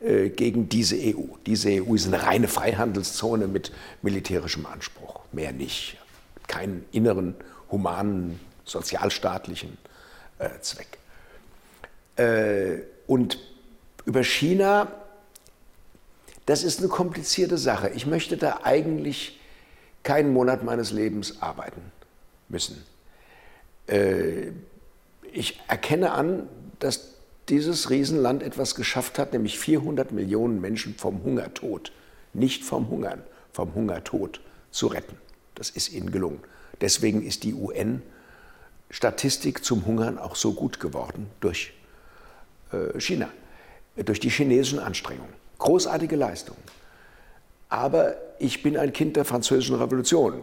[0.00, 1.36] äh, gegen diese EU.
[1.46, 5.96] Diese EU ist eine reine Freihandelszone mit militärischem Anspruch, mehr nicht.
[6.48, 7.34] Keinen inneren,
[7.70, 9.78] humanen, sozialstaatlichen
[10.38, 10.98] äh, Zweck.
[12.16, 13.38] Äh, und
[14.04, 14.92] über China,
[16.44, 17.90] das ist eine komplizierte Sache.
[17.94, 19.38] Ich möchte da eigentlich
[20.02, 21.82] keinen Monat meines Lebens arbeiten
[22.48, 22.82] müssen.
[23.86, 24.52] Äh,
[25.32, 27.12] ich erkenne an, dass
[27.48, 31.92] dieses Riesenland etwas geschafft hat, nämlich 400 Millionen Menschen vom Hungertod,
[32.32, 35.16] nicht vom Hungern, vom Hungertod zu retten.
[35.54, 36.40] Das ist ihnen gelungen.
[36.80, 41.72] Deswegen ist die UN-Statistik zum Hungern auch so gut geworden durch
[42.72, 43.28] äh, China,
[43.96, 45.32] durch die chinesischen Anstrengungen.
[45.58, 46.56] Großartige Leistung.
[47.72, 50.42] Aber ich bin ein Kind der Französischen Revolution.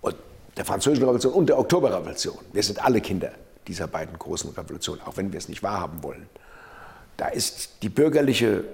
[0.00, 0.16] Und
[0.56, 2.38] der Französischen Revolution und der Oktoberrevolution.
[2.54, 3.32] Wir sind alle Kinder
[3.66, 6.26] dieser beiden großen Revolutionen, auch wenn wir es nicht wahrhaben wollen.
[7.18, 8.64] Da ist die bürgerliche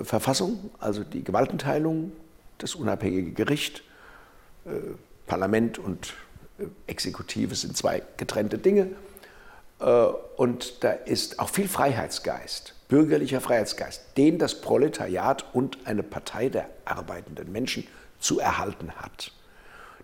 [0.00, 2.12] äh, Verfassung, also die Gewaltenteilung,
[2.58, 3.82] das unabhängige Gericht,
[4.64, 4.70] äh,
[5.26, 6.14] Parlament und
[6.86, 8.90] Exekutive sind zwei getrennte Dinge.
[9.80, 10.04] Äh,
[10.36, 16.68] und da ist auch viel Freiheitsgeist, bürgerlicher Freiheitsgeist, den das Proletariat und eine Partei der
[16.84, 17.86] arbeitenden Menschen
[18.18, 19.32] zu erhalten hat.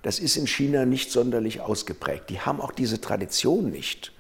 [0.03, 2.29] Das ist in China nicht sonderlich ausgeprägt.
[2.29, 4.12] Die haben auch diese Tradition nicht.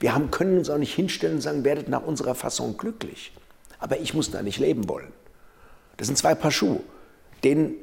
[0.00, 3.32] Wir haben, können uns auch nicht hinstellen und sagen, werdet nach unserer Fassung glücklich.
[3.78, 5.12] Aber ich muss da nicht leben wollen.
[5.98, 6.80] Das sind zwei Paar Schuhe.
[7.44, 7.74] Den,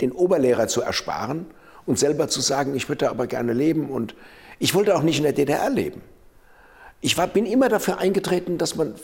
[0.00, 1.46] den Oberlehrer zu ersparen
[1.84, 4.14] und selber zu sagen, ich würde aber gerne leben und
[4.58, 6.00] ich wollte auch nicht in der DDR leben.
[7.04, 8.94] Ich war, bin immer dafür eingetreten, dass man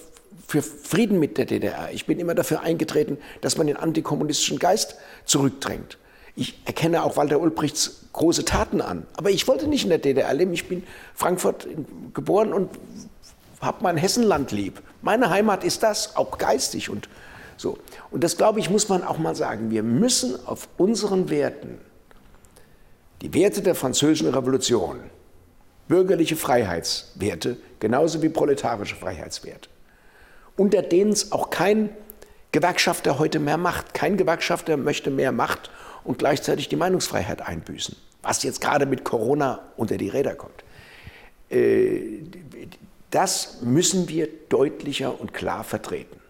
[0.49, 4.97] für Frieden mit der DDR, ich bin immer dafür eingetreten, dass man den antikommunistischen Geist
[5.27, 5.99] zurückdrängt.
[6.35, 9.07] Ich erkenne auch Walter Ulbrichts große Taten an.
[9.19, 10.55] Aber ich wollte nicht in der DDR leben.
[10.55, 10.83] Ich bin
[11.15, 11.69] Frankfurt
[12.15, 12.71] geboren und
[13.61, 14.81] habe mein Hessenland lieb.
[15.03, 17.11] Meine Heimat ist das, auch geistig und
[17.59, 17.77] so.
[18.11, 19.71] Und das, glaube ich, muss man auch mal sagen.
[19.71, 21.79] Wir müssen auf unseren Werten,
[23.21, 25.01] die Werte der französischen Revolution,
[25.91, 29.69] bürgerliche Freiheitswerte, genauso wie proletarische Freiheitswerte,
[30.57, 31.91] unter denen es auch kein
[32.53, 33.93] Gewerkschafter heute mehr macht.
[33.93, 35.71] Kein Gewerkschafter möchte mehr Macht
[36.05, 40.65] und gleichzeitig die Meinungsfreiheit einbüßen, was jetzt gerade mit Corona unter die Räder kommt.
[41.51, 42.21] Äh,
[43.11, 46.21] das müssen wir deutlicher und klar vertreten.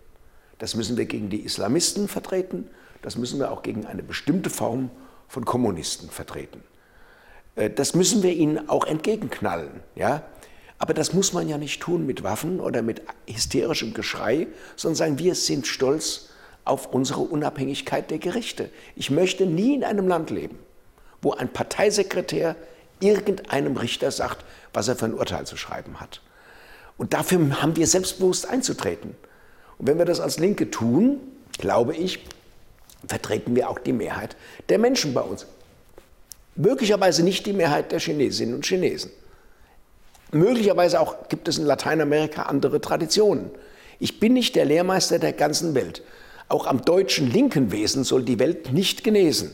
[0.59, 2.67] Das müssen wir gegen die Islamisten vertreten,
[3.03, 4.91] das müssen wir auch gegen eine bestimmte Form
[5.29, 6.63] von Kommunisten vertreten.
[7.57, 9.81] Äh, das müssen wir ihnen auch entgegenknallen.
[9.95, 10.23] Ja?
[10.79, 15.19] Aber das muss man ja nicht tun mit Waffen oder mit hysterischem Geschrei, sondern sagen,
[15.19, 16.31] wir sind stolz
[16.65, 18.71] auf unsere Unabhängigkeit der Gerichte.
[18.97, 20.59] Ich möchte nie in einem Land leben,
[21.21, 22.57] wo ein Parteisekretär
[23.01, 26.21] irgendeinem Richter sagt, was er für ein Urteil zu schreiben hat.
[26.97, 29.17] Und dafür haben wir selbstbewusst einzutreten.
[29.79, 31.19] Und wenn wir das als Linke tun,
[31.59, 32.25] glaube ich,
[33.07, 34.37] vertreten wir auch die Mehrheit
[34.69, 35.47] der Menschen bei uns.
[36.61, 39.11] Möglicherweise nicht die Mehrheit der Chinesinnen und Chinesen.
[40.31, 43.51] Möglicherweise auch gibt es in Lateinamerika andere Traditionen.
[43.99, 46.03] Ich bin nicht der Lehrmeister der ganzen Welt.
[46.49, 49.53] Auch am deutschen linken Wesen soll die Welt nicht genesen.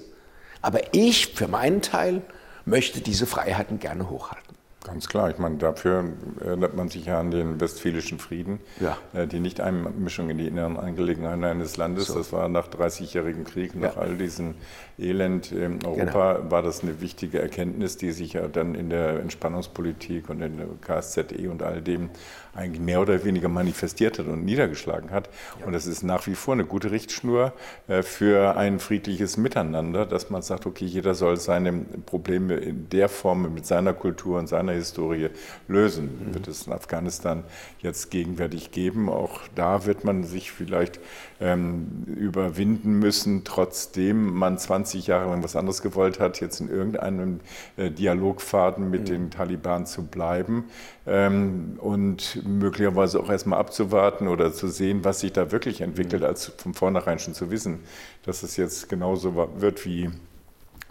[0.62, 2.22] Aber ich für meinen Teil
[2.64, 4.45] möchte diese Freiheiten gerne hochhalten.
[4.86, 6.04] Ganz klar, ich meine, dafür
[6.40, 8.96] erinnert man sich ja an den Westfälischen Frieden, ja.
[9.12, 12.06] Äh, die Nichteinmischung in die inneren Angelegenheiten eines Landes.
[12.06, 12.14] So.
[12.14, 14.02] Das war nach 30-jährigem Krieg, nach ja.
[14.02, 14.54] all diesem
[14.96, 16.50] Elend in Europa, genau.
[16.50, 20.68] war das eine wichtige Erkenntnis, die sich ja dann in der Entspannungspolitik und in der
[20.80, 22.10] KSZE und all dem
[22.54, 25.28] eigentlich mehr oder weniger manifestiert hat und niedergeschlagen hat.
[25.60, 25.66] Ja.
[25.66, 27.52] Und das ist nach wie vor eine gute Richtschnur
[27.88, 31.72] äh, für ein friedliches Miteinander, dass man sagt, okay, jeder soll seine
[32.06, 35.30] Probleme in der Form mit seiner Kultur und seiner Historie
[35.68, 36.28] lösen.
[36.28, 36.34] Mhm.
[36.34, 37.44] Wird es in Afghanistan
[37.80, 39.08] jetzt gegenwärtig geben.
[39.08, 41.00] Auch da wird man sich vielleicht
[41.40, 47.40] ähm, überwinden müssen, trotzdem man 20 Jahre lang was anderes gewollt hat, jetzt in irgendeinem
[47.76, 49.06] äh, Dialogfaden mit mhm.
[49.06, 50.64] den Taliban zu bleiben
[51.06, 56.28] ähm, und möglicherweise auch erstmal abzuwarten oder zu sehen, was sich da wirklich entwickelt, mhm.
[56.28, 57.80] als von vornherein schon zu wissen,
[58.24, 60.10] dass es jetzt genauso wird wie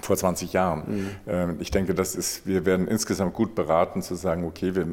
[0.02, 0.84] vor 20 Jahren.
[0.88, 1.10] Mhm.
[1.28, 4.88] Ähm, ich denke, das ist, wir werden insgesamt gut beraten zu sagen, okay, wir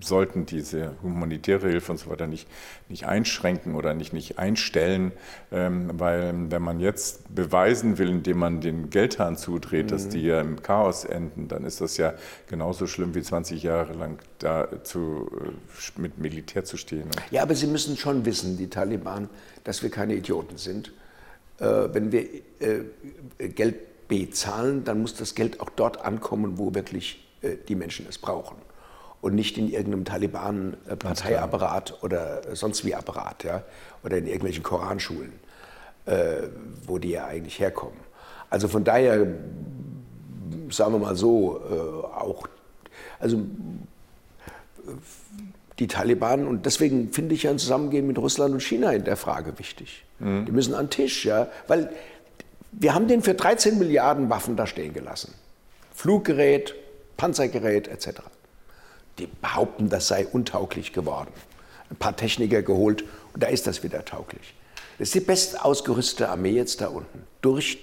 [0.00, 2.48] sollten diese humanitäre Hilfe und so weiter nicht,
[2.88, 5.12] nicht einschränken oder nicht, nicht einstellen,
[5.52, 9.90] ähm, weil wenn man jetzt beweisen will, indem man den Geldhahn zudreht, mhm.
[9.90, 12.14] dass die ja im Chaos enden, dann ist das ja
[12.48, 17.08] genauso schlimm wie 20 Jahre lang da zu, äh, mit Militär zu stehen.
[17.30, 19.28] Ja, aber Sie müssen schon wissen, die Taliban,
[19.64, 20.92] dass wir keine Idioten sind.
[21.58, 22.22] Äh, wenn wir
[22.60, 23.76] äh, Geld
[24.08, 28.56] bezahlen, dann muss das Geld auch dort ankommen, wo wirklich äh, die Menschen es brauchen.
[29.20, 33.64] Und nicht in irgendeinem Taliban-Parteiapparat oder sonst wie Apparat, ja?
[34.04, 35.32] oder in irgendwelchen Koranschulen,
[36.06, 36.42] äh,
[36.86, 37.98] wo die ja eigentlich herkommen.
[38.48, 39.26] Also von daher,
[40.70, 42.46] sagen wir mal so, äh, auch,
[43.18, 43.42] also
[45.78, 49.16] die Taliban, und deswegen finde ich ja ein Zusammengehen mit Russland und China in der
[49.16, 50.04] Frage wichtig.
[50.18, 50.46] Mhm.
[50.46, 51.90] Die müssen an den Tisch, ja, weil
[52.72, 55.34] wir haben den für 13 Milliarden Waffen da stehen gelassen.
[55.94, 56.74] Fluggerät,
[57.16, 58.20] Panzergerät etc.
[59.18, 61.32] Die behaupten, das sei untauglich geworden.
[61.90, 64.54] Ein paar Techniker geholt und da ist das wieder tauglich.
[64.98, 67.26] Das ist die best ausgerüstete Armee jetzt da unten.
[67.40, 67.78] Durch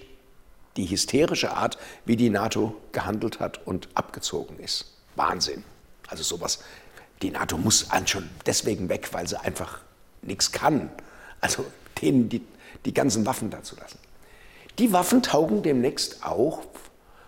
[0.77, 4.93] die hysterische Art, wie die NATO gehandelt hat und abgezogen ist.
[5.15, 5.63] Wahnsinn.
[6.07, 6.59] Also sowas.
[7.21, 9.79] Die NATO muss schon deswegen weg, weil sie einfach
[10.21, 10.89] nichts kann.
[11.39, 11.65] Also
[12.01, 12.41] denen die,
[12.83, 13.97] die ganzen Waffen dazu lassen.
[14.77, 16.59] Die Waffen taugen demnächst auch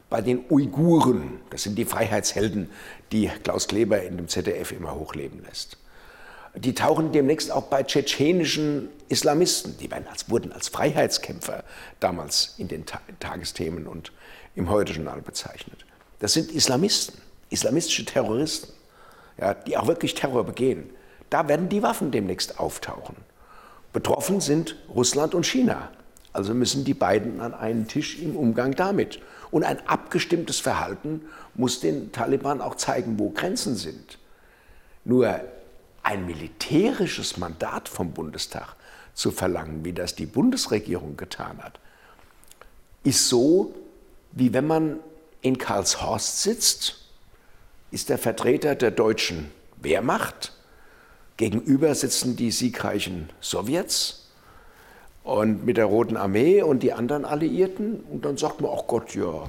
[0.10, 1.40] bei den Uiguren.
[1.50, 2.70] Das sind die Freiheitshelden,
[3.12, 5.78] die Klaus Kleber in dem ZDF immer hochleben lässt.
[6.56, 9.78] Die tauchen demnächst auch bei tschetschenischen Islamisten.
[9.78, 11.64] Die als, wurden als Freiheitskämpfer
[12.00, 14.12] damals in den Ta Tagesthemen und
[14.56, 15.86] im Heute-Journal bezeichnet.
[16.20, 18.74] Das sind Islamisten, islamistische Terroristen,
[19.40, 20.90] ja, die auch wirklich Terror begehen.
[21.30, 23.16] Da werden die Waffen demnächst auftauchen.
[23.94, 25.92] Betroffen sind Russland und China.
[26.38, 29.20] Also müssen die beiden an einen Tisch im Umgang damit.
[29.50, 31.22] Und ein abgestimmtes Verhalten
[31.56, 34.20] muss den Taliban auch zeigen, wo Grenzen sind.
[35.04, 35.42] Nur
[36.04, 38.76] ein militärisches Mandat vom Bundestag
[39.16, 41.80] zu verlangen, wie das die Bundesregierung getan hat,
[43.04, 43.74] ist so,
[44.32, 45.00] wie wenn man
[45.42, 47.00] in Karlshorst sitzt,
[47.90, 49.50] ist der Vertreter der deutschen
[49.82, 50.54] Wehrmacht,
[51.38, 54.27] gegenüber sitzen die siegreichen Sowjets
[55.28, 59.14] und mit der Roten Armee und die anderen Alliierten und dann sagt man, ach Gott,
[59.14, 59.44] ja,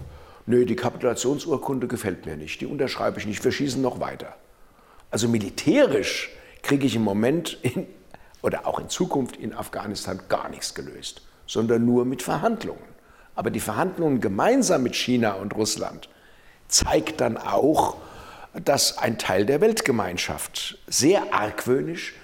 [0.45, 4.35] nö, die Kapitulationsurkunde gefällt mir nicht, die unterschreibe ich nicht, wir schießen noch weiter.
[5.13, 6.31] Also militärisch
[6.63, 7.87] kriege ich im Moment in,
[8.43, 12.83] oder auch in Zukunft in Afghanistan gar nichts gelöst, sondern nur mit Verhandlungen.
[13.37, 16.09] Aber die Verhandlungen gemeinsam mit China und Russland
[16.67, 17.99] zeigt dann auch,
[18.65, 22.17] dass ein Teil der Weltgemeinschaft sehr argwöhnisch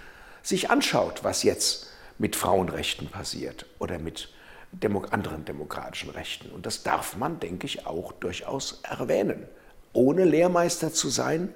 [0.43, 4.29] sich anschaut, was jetzt mit Frauenrechten passiert oder mit
[4.73, 6.51] Demo anderen demokratischen Rechten.
[6.51, 9.45] Und das darf man, denke ich, auch durchaus erwähnen.
[9.93, 11.55] Ohne Lehrmeister zu sein,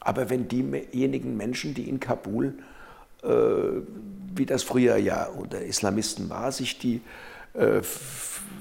[0.00, 2.58] aber wenn diejenigen Menschen, die in Kabul,
[3.22, 3.28] äh,
[4.34, 7.00] wie das früher ja unter Islamisten war, sich die
[7.54, 7.82] äh,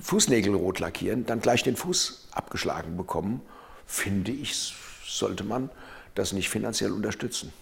[0.01, 3.41] Fußnägel rot lackieren, dann gleich den Fuß abgeschlagen bekommen,
[3.85, 4.75] finde ich,
[5.05, 5.69] sollte man
[6.15, 7.53] das nicht finanziell unterstützen.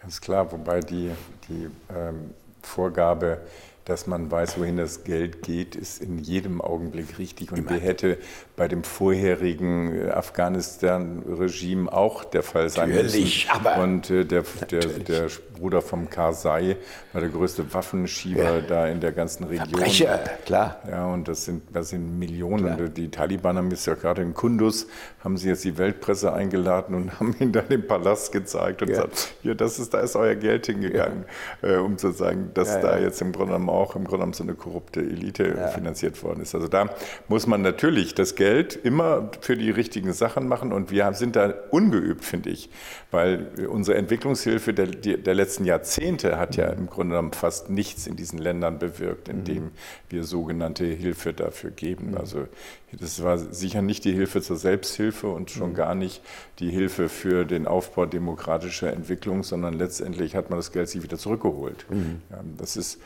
[0.00, 1.10] Ganz klar, wobei die,
[1.48, 3.40] die ähm, Vorgabe
[3.88, 7.50] dass man weiß, wohin das Geld geht, ist in jedem Augenblick richtig.
[7.52, 8.18] Und der hätte
[8.54, 13.66] bei dem vorherigen äh, Afghanistan-Regime auch der Fall sein natürlich, müssen.
[13.66, 15.28] Aber und äh, der, der, der,
[15.58, 16.76] Bruder vom Karzai
[17.12, 18.60] war der größte Waffenschieber ja.
[18.60, 19.68] da in der ganzen Region.
[19.68, 20.80] Verbrecher, klar.
[20.88, 22.76] Ja, und das sind, das sind Millionen.
[22.76, 22.88] Klar.
[22.88, 24.86] Die Taliban haben jetzt ja gerade in Kundus,
[25.24, 28.96] haben sie jetzt die Weltpresse eingeladen und haben ihnen dann den Palast gezeigt und ja.
[28.96, 31.24] gesagt, hier, das ist, da ist euer Geld hingegangen,
[31.62, 31.68] ja.
[31.70, 34.42] äh, um zu sagen, dass da jetzt im Grunde genommen auch im Grunde genommen so
[34.42, 35.68] eine korrupte Elite ja.
[35.68, 36.54] finanziert worden ist.
[36.54, 36.90] Also da
[37.28, 41.54] muss man natürlich das Geld immer für die richtigen Sachen machen und wir sind da
[41.70, 42.70] ungeübt, finde ich,
[43.10, 48.16] weil unsere Entwicklungshilfe der, der letzten Jahrzehnte hat ja im Grunde genommen fast nichts in
[48.16, 49.70] diesen Ländern bewirkt, indem mhm.
[50.10, 52.10] wir sogenannte Hilfe dafür geben.
[52.10, 52.18] Mhm.
[52.18, 52.46] Also
[52.92, 55.74] das war sicher nicht die Hilfe zur Selbsthilfe und schon mhm.
[55.74, 56.22] gar nicht
[56.58, 61.18] die Hilfe für den Aufbau demokratischer Entwicklung, sondern letztendlich hat man das Geld sich wieder
[61.18, 61.86] zurückgeholt.
[61.90, 62.22] Mhm.
[62.30, 62.98] Ja, das ist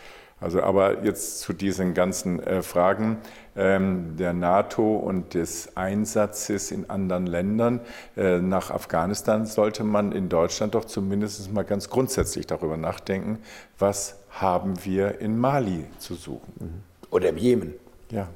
[0.43, 3.19] also aber jetzt zu diesen ganzen äh, Fragen
[3.55, 7.81] ähm, der NATO und des Einsatzes in anderen Ländern
[8.17, 13.39] äh, nach Afghanistan sollte man in Deutschland doch zumindest mal ganz grundsätzlich darüber nachdenken,
[13.79, 16.53] was haben wir in Mali zu suchen.
[16.59, 16.83] Mhm.
[17.11, 17.75] Oder im Jemen.
[18.11, 18.29] Ja.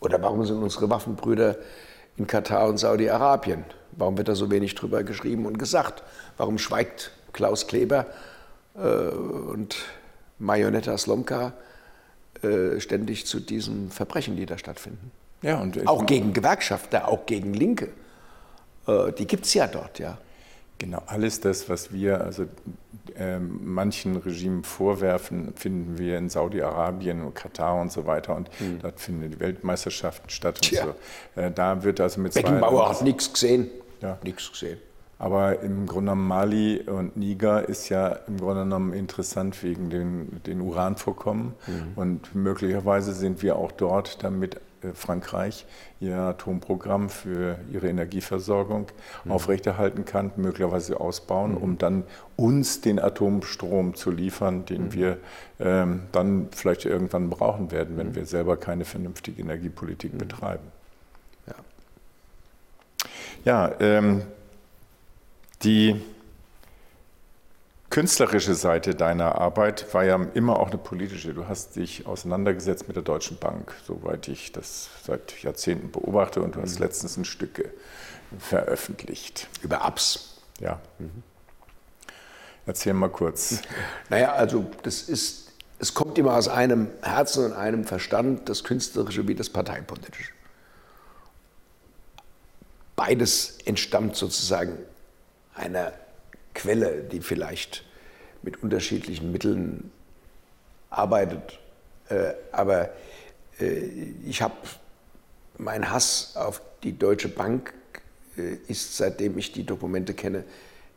[0.00, 1.56] Oder warum sind unsere Waffenbrüder
[2.16, 3.64] in Katar und Saudi-Arabien?
[3.92, 6.02] Warum wird da so wenig drüber geschrieben und gesagt?
[6.36, 8.06] Warum schweigt Klaus Kleber
[8.74, 9.76] äh, und
[10.38, 11.52] Marionetta Slomka
[12.42, 15.10] äh, ständig zu diesen Verbrechen, die da stattfinden.
[15.42, 17.88] Ja, und auch gegen Gewerkschafter, auch gegen Linke.
[18.86, 20.18] Äh, die gibt es ja dort, ja.
[20.78, 22.46] Genau, alles das, was wir also
[23.16, 28.36] äh, manchen Regimen vorwerfen, finden wir in Saudi-Arabien und Katar und so weiter.
[28.36, 28.80] Und mhm.
[28.82, 30.60] dort finden die Weltmeisterschaften statt.
[30.62, 31.40] Und so.
[31.40, 33.70] Äh, da wird also mit Beckenbauer hat nichts gesehen.
[34.02, 34.18] Ja.
[34.22, 34.78] Nichts gesehen.
[35.18, 40.42] Aber im Grunde genommen Mali und Niger ist ja im Grunde genommen interessant wegen den,
[40.44, 41.54] den Uranvorkommen.
[41.66, 41.92] Mhm.
[41.96, 45.64] Und möglicherweise sind wir auch dort, damit äh, Frankreich
[46.00, 48.88] ihr Atomprogramm für ihre Energieversorgung
[49.24, 49.32] mhm.
[49.32, 51.56] aufrechterhalten kann, möglicherweise ausbauen, mhm.
[51.58, 52.04] um dann
[52.36, 54.92] uns den Atomstrom zu liefern, den mhm.
[54.92, 55.16] wir
[55.60, 58.16] ähm, dann vielleicht irgendwann brauchen werden, wenn mhm.
[58.16, 60.18] wir selber keine vernünftige Energiepolitik mhm.
[60.18, 60.64] betreiben.
[61.46, 61.54] Ja,
[63.44, 64.22] ja ähm,
[65.62, 66.00] die
[67.90, 71.32] künstlerische Seite deiner Arbeit war ja immer auch eine politische.
[71.32, 76.56] Du hast dich auseinandergesetzt mit der Deutschen Bank, soweit ich das seit Jahrzehnten beobachte, und
[76.56, 76.84] du hast mhm.
[76.84, 77.70] letztens ein Stück
[78.38, 79.48] veröffentlicht.
[79.62, 80.40] Über Apps.
[80.60, 80.80] Ja.
[80.98, 81.22] Mhm.
[82.66, 83.60] Erzähl mal kurz.
[84.10, 89.26] Naja, also das ist, es kommt immer aus einem Herzen und einem Verstand, das Künstlerische
[89.26, 90.32] wie das Parteipolitische.
[92.94, 94.78] Beides entstammt sozusagen
[95.56, 95.92] einer
[96.54, 97.84] Quelle, die vielleicht
[98.42, 99.90] mit unterschiedlichen Mitteln
[100.90, 101.58] arbeitet.
[102.08, 102.90] Äh, aber
[103.60, 103.78] äh,
[104.26, 104.54] ich habe,
[105.58, 107.74] mein Hass auf die Deutsche Bank
[108.36, 110.44] äh, ist, seitdem ich die Dokumente kenne,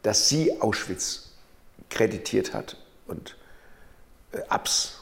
[0.03, 1.32] dass sie Auschwitz
[1.89, 3.36] kreditiert hat und
[4.47, 4.99] Abs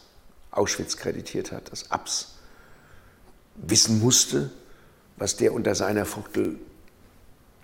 [0.51, 2.35] Auschwitz kreditiert hat, dass Abs
[3.55, 4.51] wissen musste,
[5.17, 6.57] was der unter seiner Fuchtel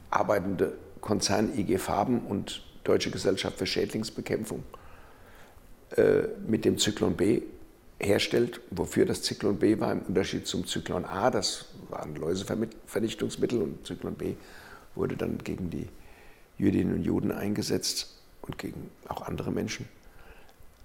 [0.09, 4.63] arbeitende Konzern IG Farben und Deutsche Gesellschaft für Schädlingsbekämpfung
[5.97, 7.41] äh, mit dem Zyklon B
[7.99, 13.85] herstellt, wofür das Zyklon B war, im Unterschied zum Zyklon A, das waren Läusevernichtungsmittel und
[13.85, 14.35] Zyklon B
[14.95, 15.89] wurde dann gegen die
[16.57, 19.87] Jüdinnen und Juden eingesetzt und gegen auch andere Menschen.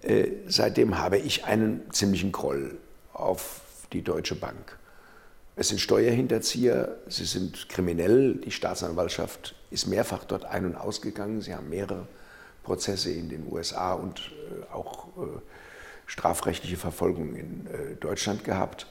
[0.03, 2.77] Äh, seitdem habe ich einen ziemlichen Groll
[3.13, 3.61] auf
[3.93, 4.79] die Deutsche Bank.
[5.61, 8.37] Es sind Steuerhinterzieher, sie sind kriminell.
[8.37, 11.41] Die Staatsanwaltschaft ist mehrfach dort ein- und ausgegangen.
[11.41, 12.07] Sie haben mehrere
[12.63, 15.41] Prozesse in den USA und äh, auch äh,
[16.07, 18.87] strafrechtliche Verfolgung in äh, Deutschland gehabt.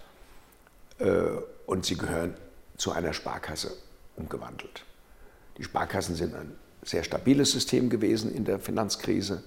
[1.68, 2.34] Und sie gehören
[2.76, 3.72] zu einer Sparkasse
[4.16, 4.84] umgewandelt.
[5.60, 9.44] Die Sparkassen sind ein sehr stabiles System gewesen in der Finanzkrise.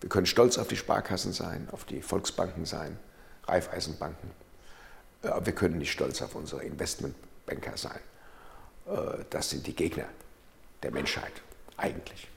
[0.00, 2.98] Wir können stolz auf die Sparkassen sein, auf die Volksbanken sein,
[3.46, 4.47] Raiffeisenbanken.
[5.22, 7.98] Wir können nicht stolz auf unsere Investmentbanker sein.
[9.30, 10.04] Das sind die Gegner
[10.82, 11.32] der Menschheit
[11.76, 12.28] eigentlich.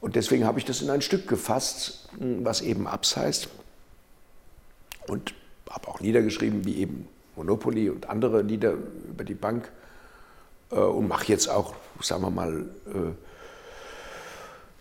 [0.00, 3.48] Und deswegen habe ich das in ein Stück gefasst, was eben Abs heißt.
[5.06, 5.34] Und
[5.68, 9.70] habe auch Lieder geschrieben, wie eben Monopoly und andere Lieder über die Bank.
[10.70, 13.12] Äh, und mache jetzt auch, sagen wir mal, äh,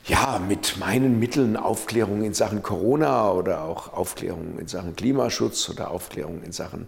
[0.05, 5.91] ja, mit meinen Mitteln Aufklärung in Sachen Corona oder auch Aufklärung in Sachen Klimaschutz oder
[5.91, 6.87] Aufklärung in Sachen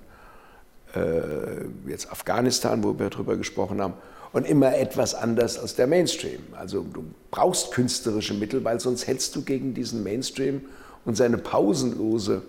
[0.95, 3.93] äh, jetzt Afghanistan, wo wir darüber gesprochen haben
[4.33, 6.39] und immer etwas anders als der Mainstream.
[6.57, 10.61] Also du brauchst künstlerische Mittel, weil sonst hältst du gegen diesen Mainstream
[11.05, 12.41] und seine pausenlose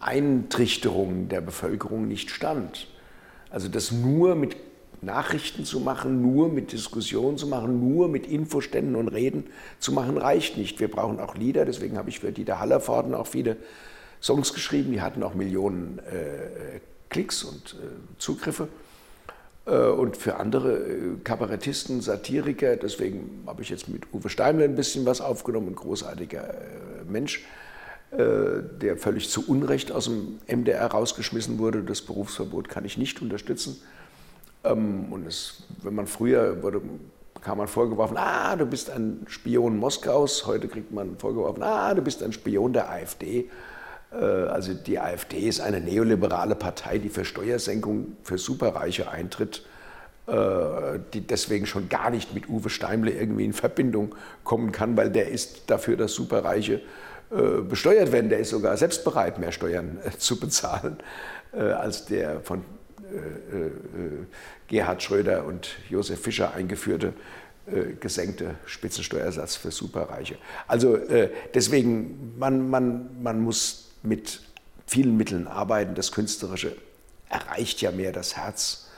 [0.00, 2.86] Eintrichterung der Bevölkerung nicht stand.
[3.50, 4.56] Also das nur mit
[5.02, 9.46] Nachrichten zu machen, nur mit Diskussionen zu machen, nur mit Infoständen und Reden
[9.78, 10.80] zu machen, reicht nicht.
[10.80, 13.56] Wir brauchen auch Lieder, deswegen habe ich für Dieter Hallervorden auch viele
[14.20, 18.68] Songs geschrieben, die hatten auch Millionen äh, Klicks und äh, Zugriffe.
[19.68, 24.74] Äh, und für andere äh, Kabarettisten, Satiriker, deswegen habe ich jetzt mit Uwe Steimler ein
[24.74, 26.54] bisschen was aufgenommen, ein großartiger äh,
[27.08, 27.44] Mensch,
[28.10, 31.82] der völlig zu Unrecht aus dem MDR rausgeschmissen wurde.
[31.82, 33.82] Das Berufsverbot kann ich nicht unterstützen.
[34.64, 36.80] Ähm, und es, wenn man früher wurde,
[37.40, 40.46] kam man vorgeworfen, ah, du bist ein Spion Moskaus.
[40.46, 43.48] Heute kriegt man vorgeworfen, ah, du bist ein Spion der AfD.
[44.12, 49.64] Äh, also die AfD ist eine neoliberale Partei, die für Steuersenkung für Superreiche eintritt,
[50.26, 55.10] äh, die deswegen schon gar nicht mit Uwe Steimle irgendwie in Verbindung kommen kann, weil
[55.10, 56.80] der ist dafür, dass Superreiche
[57.30, 58.30] äh, besteuert werden.
[58.30, 60.98] Der ist sogar selbst bereit, mehr Steuern zu bezahlen
[61.50, 62.62] als der von
[64.66, 67.14] Gerhard Schröder und Josef Fischer eingeführte
[68.00, 70.36] gesenkte Spitzensteuersatz für Superreiche.
[70.66, 70.98] Also
[71.52, 74.40] deswegen, man, man, man muss mit
[74.86, 75.94] vielen Mitteln arbeiten.
[75.94, 76.76] Das Künstlerische
[77.28, 78.88] erreicht ja mehr das Herz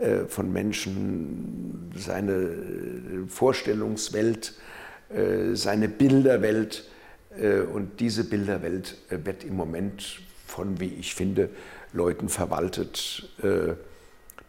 [0.00, 4.54] äh, von Menschen, seine äh, Vorstellungswelt,
[5.14, 6.84] äh, seine Bilderwelt.
[7.72, 11.48] Und diese Bilderwelt wird im Moment von, wie ich finde,
[11.92, 13.28] Leuten verwaltet,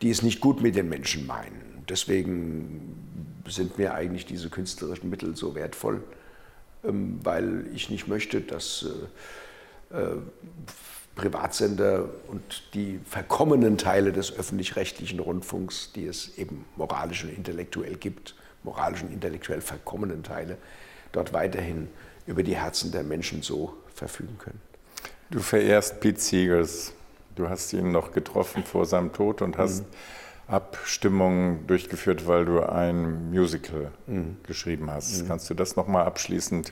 [0.02, 1.84] die es nicht gut mit den Menschen meinen.
[1.90, 3.02] Deswegen
[3.48, 6.04] sind mir eigentlich diese künstlerischen Mittel so wertvoll,
[6.84, 8.86] ähm, weil ich nicht möchte, dass
[9.92, 9.98] äh,
[11.16, 18.36] Privatsender und die verkommenen Teile des öffentlich-rechtlichen Rundfunks, die es eben moralisch und intellektuell gibt,
[18.64, 20.58] moralisch und intellektuell verkommenen Teile,
[21.12, 21.90] dort weiterhin
[22.26, 24.62] über die Herzen der Menschen so verfügen können.
[25.30, 26.94] Du verehrst Pete Seegers.
[27.42, 30.54] Du hast ihn noch getroffen vor seinem Tod und hast mhm.
[30.54, 34.38] Abstimmungen durchgeführt, weil du ein Musical mhm.
[34.44, 35.24] geschrieben hast.
[35.24, 35.28] Mhm.
[35.28, 36.70] Kannst du das nochmal abschließend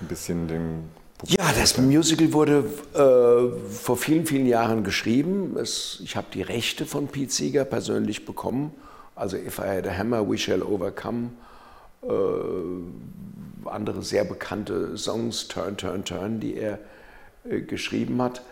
[0.00, 0.84] ein bisschen den
[1.26, 5.56] ja, das Musical wurde äh, vor vielen, vielen Jahren geschrieben.
[5.56, 8.72] Es, ich habe die Rechte von Pete Seeger persönlich bekommen.
[9.16, 11.30] Also If I Had a Hammer, We Shall Overcome.
[12.04, 12.08] Äh,
[13.64, 16.78] andere sehr bekannte Songs, Turn, Turn, Turn, die er
[17.50, 18.42] äh, geschrieben hat.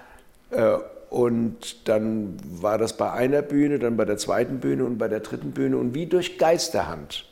[1.17, 5.09] Äh, und dann war das bei einer Bühne, dann bei der zweiten Bühne und bei
[5.09, 5.79] der dritten Bühne.
[5.79, 7.27] Und wie durch Geisterhand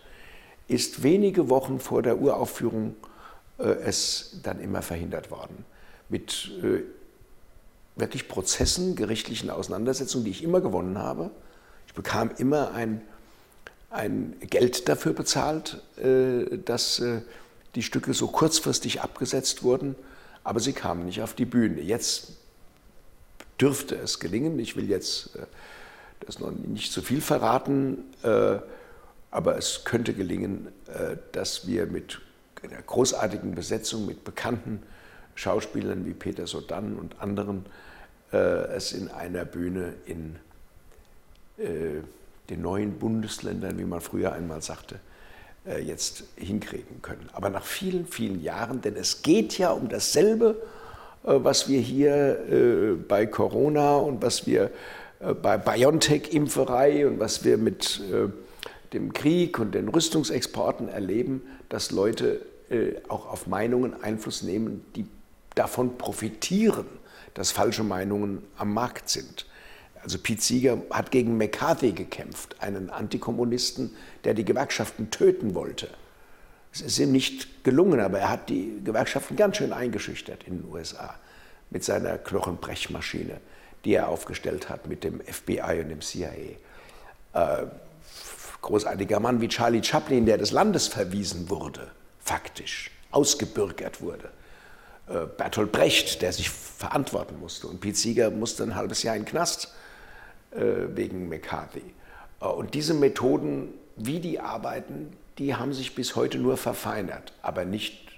[0.68, 2.96] ist wenige Wochen vor der Uraufführung
[3.58, 5.64] äh, es dann immer verhindert worden.
[6.08, 6.82] Mit äh,
[7.96, 11.30] wirklich Prozessen, gerichtlichen Auseinandersetzungen, die ich immer gewonnen habe.
[11.86, 13.02] Ich bekam immer ein,
[13.90, 17.02] ein Geld dafür bezahlt, äh, dass
[17.74, 19.94] die Stücke so kurzfristig abgesetzt wurden,
[20.42, 21.80] aber sie kamen nicht auf die Bühne.
[21.80, 22.43] Jetzt
[23.60, 24.58] dürfte es gelingen.
[24.58, 25.38] Ich will jetzt
[26.20, 28.04] das noch nicht zu viel verraten,
[29.30, 30.68] aber es könnte gelingen,
[31.32, 32.20] dass wir mit
[32.62, 34.82] einer großartigen Besetzung mit bekannten
[35.34, 37.66] Schauspielern wie Peter Sodan und anderen
[38.32, 40.36] äh, es in einer Bühne in
[41.58, 42.02] äh,
[42.50, 45.00] den neuen Bundesländern, wie man früher einmal sagte,
[45.66, 47.28] äh, jetzt hinkriegen können.
[47.32, 50.73] Aber nach vielen, vielen Jahren, denn es geht ja um dasselbe, äh,
[51.24, 54.70] was wir hier äh, bei Corona und was wir
[55.42, 58.02] bei BioNTech-Impferei und was wir mit
[58.92, 62.42] dem Krieg und den Rüstungsexporten erleben, dass Leute
[63.08, 65.06] auch auf Meinungen Einfluss nehmen, die
[65.54, 66.84] davon profitieren,
[67.32, 69.46] dass falsche Meinungen am Markt sind.
[70.02, 75.88] Also Pete Seeger hat gegen McCarthy gekämpft, einen Antikommunisten, der die Gewerkschaften töten wollte.
[76.74, 80.72] Es ist ihm nicht gelungen, aber er hat die Gewerkschaften ganz schön eingeschüchtert in den
[80.72, 81.14] USA
[81.70, 83.40] mit seiner Knochenbrechmaschine,
[83.84, 86.32] die er aufgestellt hat mit dem FBI und dem CIA.
[87.32, 87.66] Äh,
[88.60, 94.30] großartiger Mann wie Charlie Chaplin, der des Landes verwiesen wurde, faktisch, ausgebürgert wurde.
[95.06, 97.68] Äh, Bertolt Brecht, der sich verantworten musste.
[97.68, 99.72] Und Pete Seeger musste ein halbes Jahr in den Knast
[100.50, 101.84] äh, wegen McCarthy.
[102.40, 107.64] Äh, und diese Methoden, wie die arbeiten, die haben sich bis heute nur verfeinert, aber
[107.64, 108.12] nicht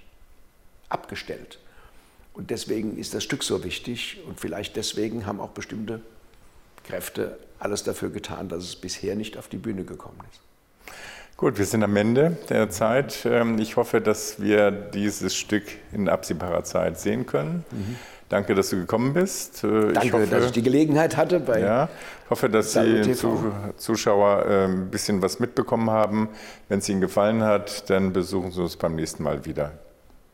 [0.89, 1.59] abgestellt.
[2.33, 6.01] Und deswegen ist das Stück so wichtig und vielleicht deswegen haben auch bestimmte
[6.83, 10.41] Kräfte alles dafür getan, dass es bisher nicht auf die Bühne gekommen ist.
[11.35, 13.25] Gut, wir sind am Ende der Zeit.
[13.25, 17.63] Ähm, ich hoffe, dass wir dieses Stück in absehbarer Zeit sehen können.
[17.71, 17.95] Mhm.
[18.29, 19.63] Danke, dass du gekommen bist.
[19.63, 21.39] Äh, Danke, ich hoffe, dass ich die Gelegenheit hatte.
[21.39, 21.89] Bei ja,
[22.29, 23.13] hoffe, dass die
[23.77, 26.29] Zuschauer ähm, ein bisschen was mitbekommen haben.
[26.67, 29.71] Wenn es Ihnen gefallen hat, dann besuchen Sie uns beim nächsten Mal wieder.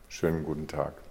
[0.08, 1.03] Schönen guten Tag.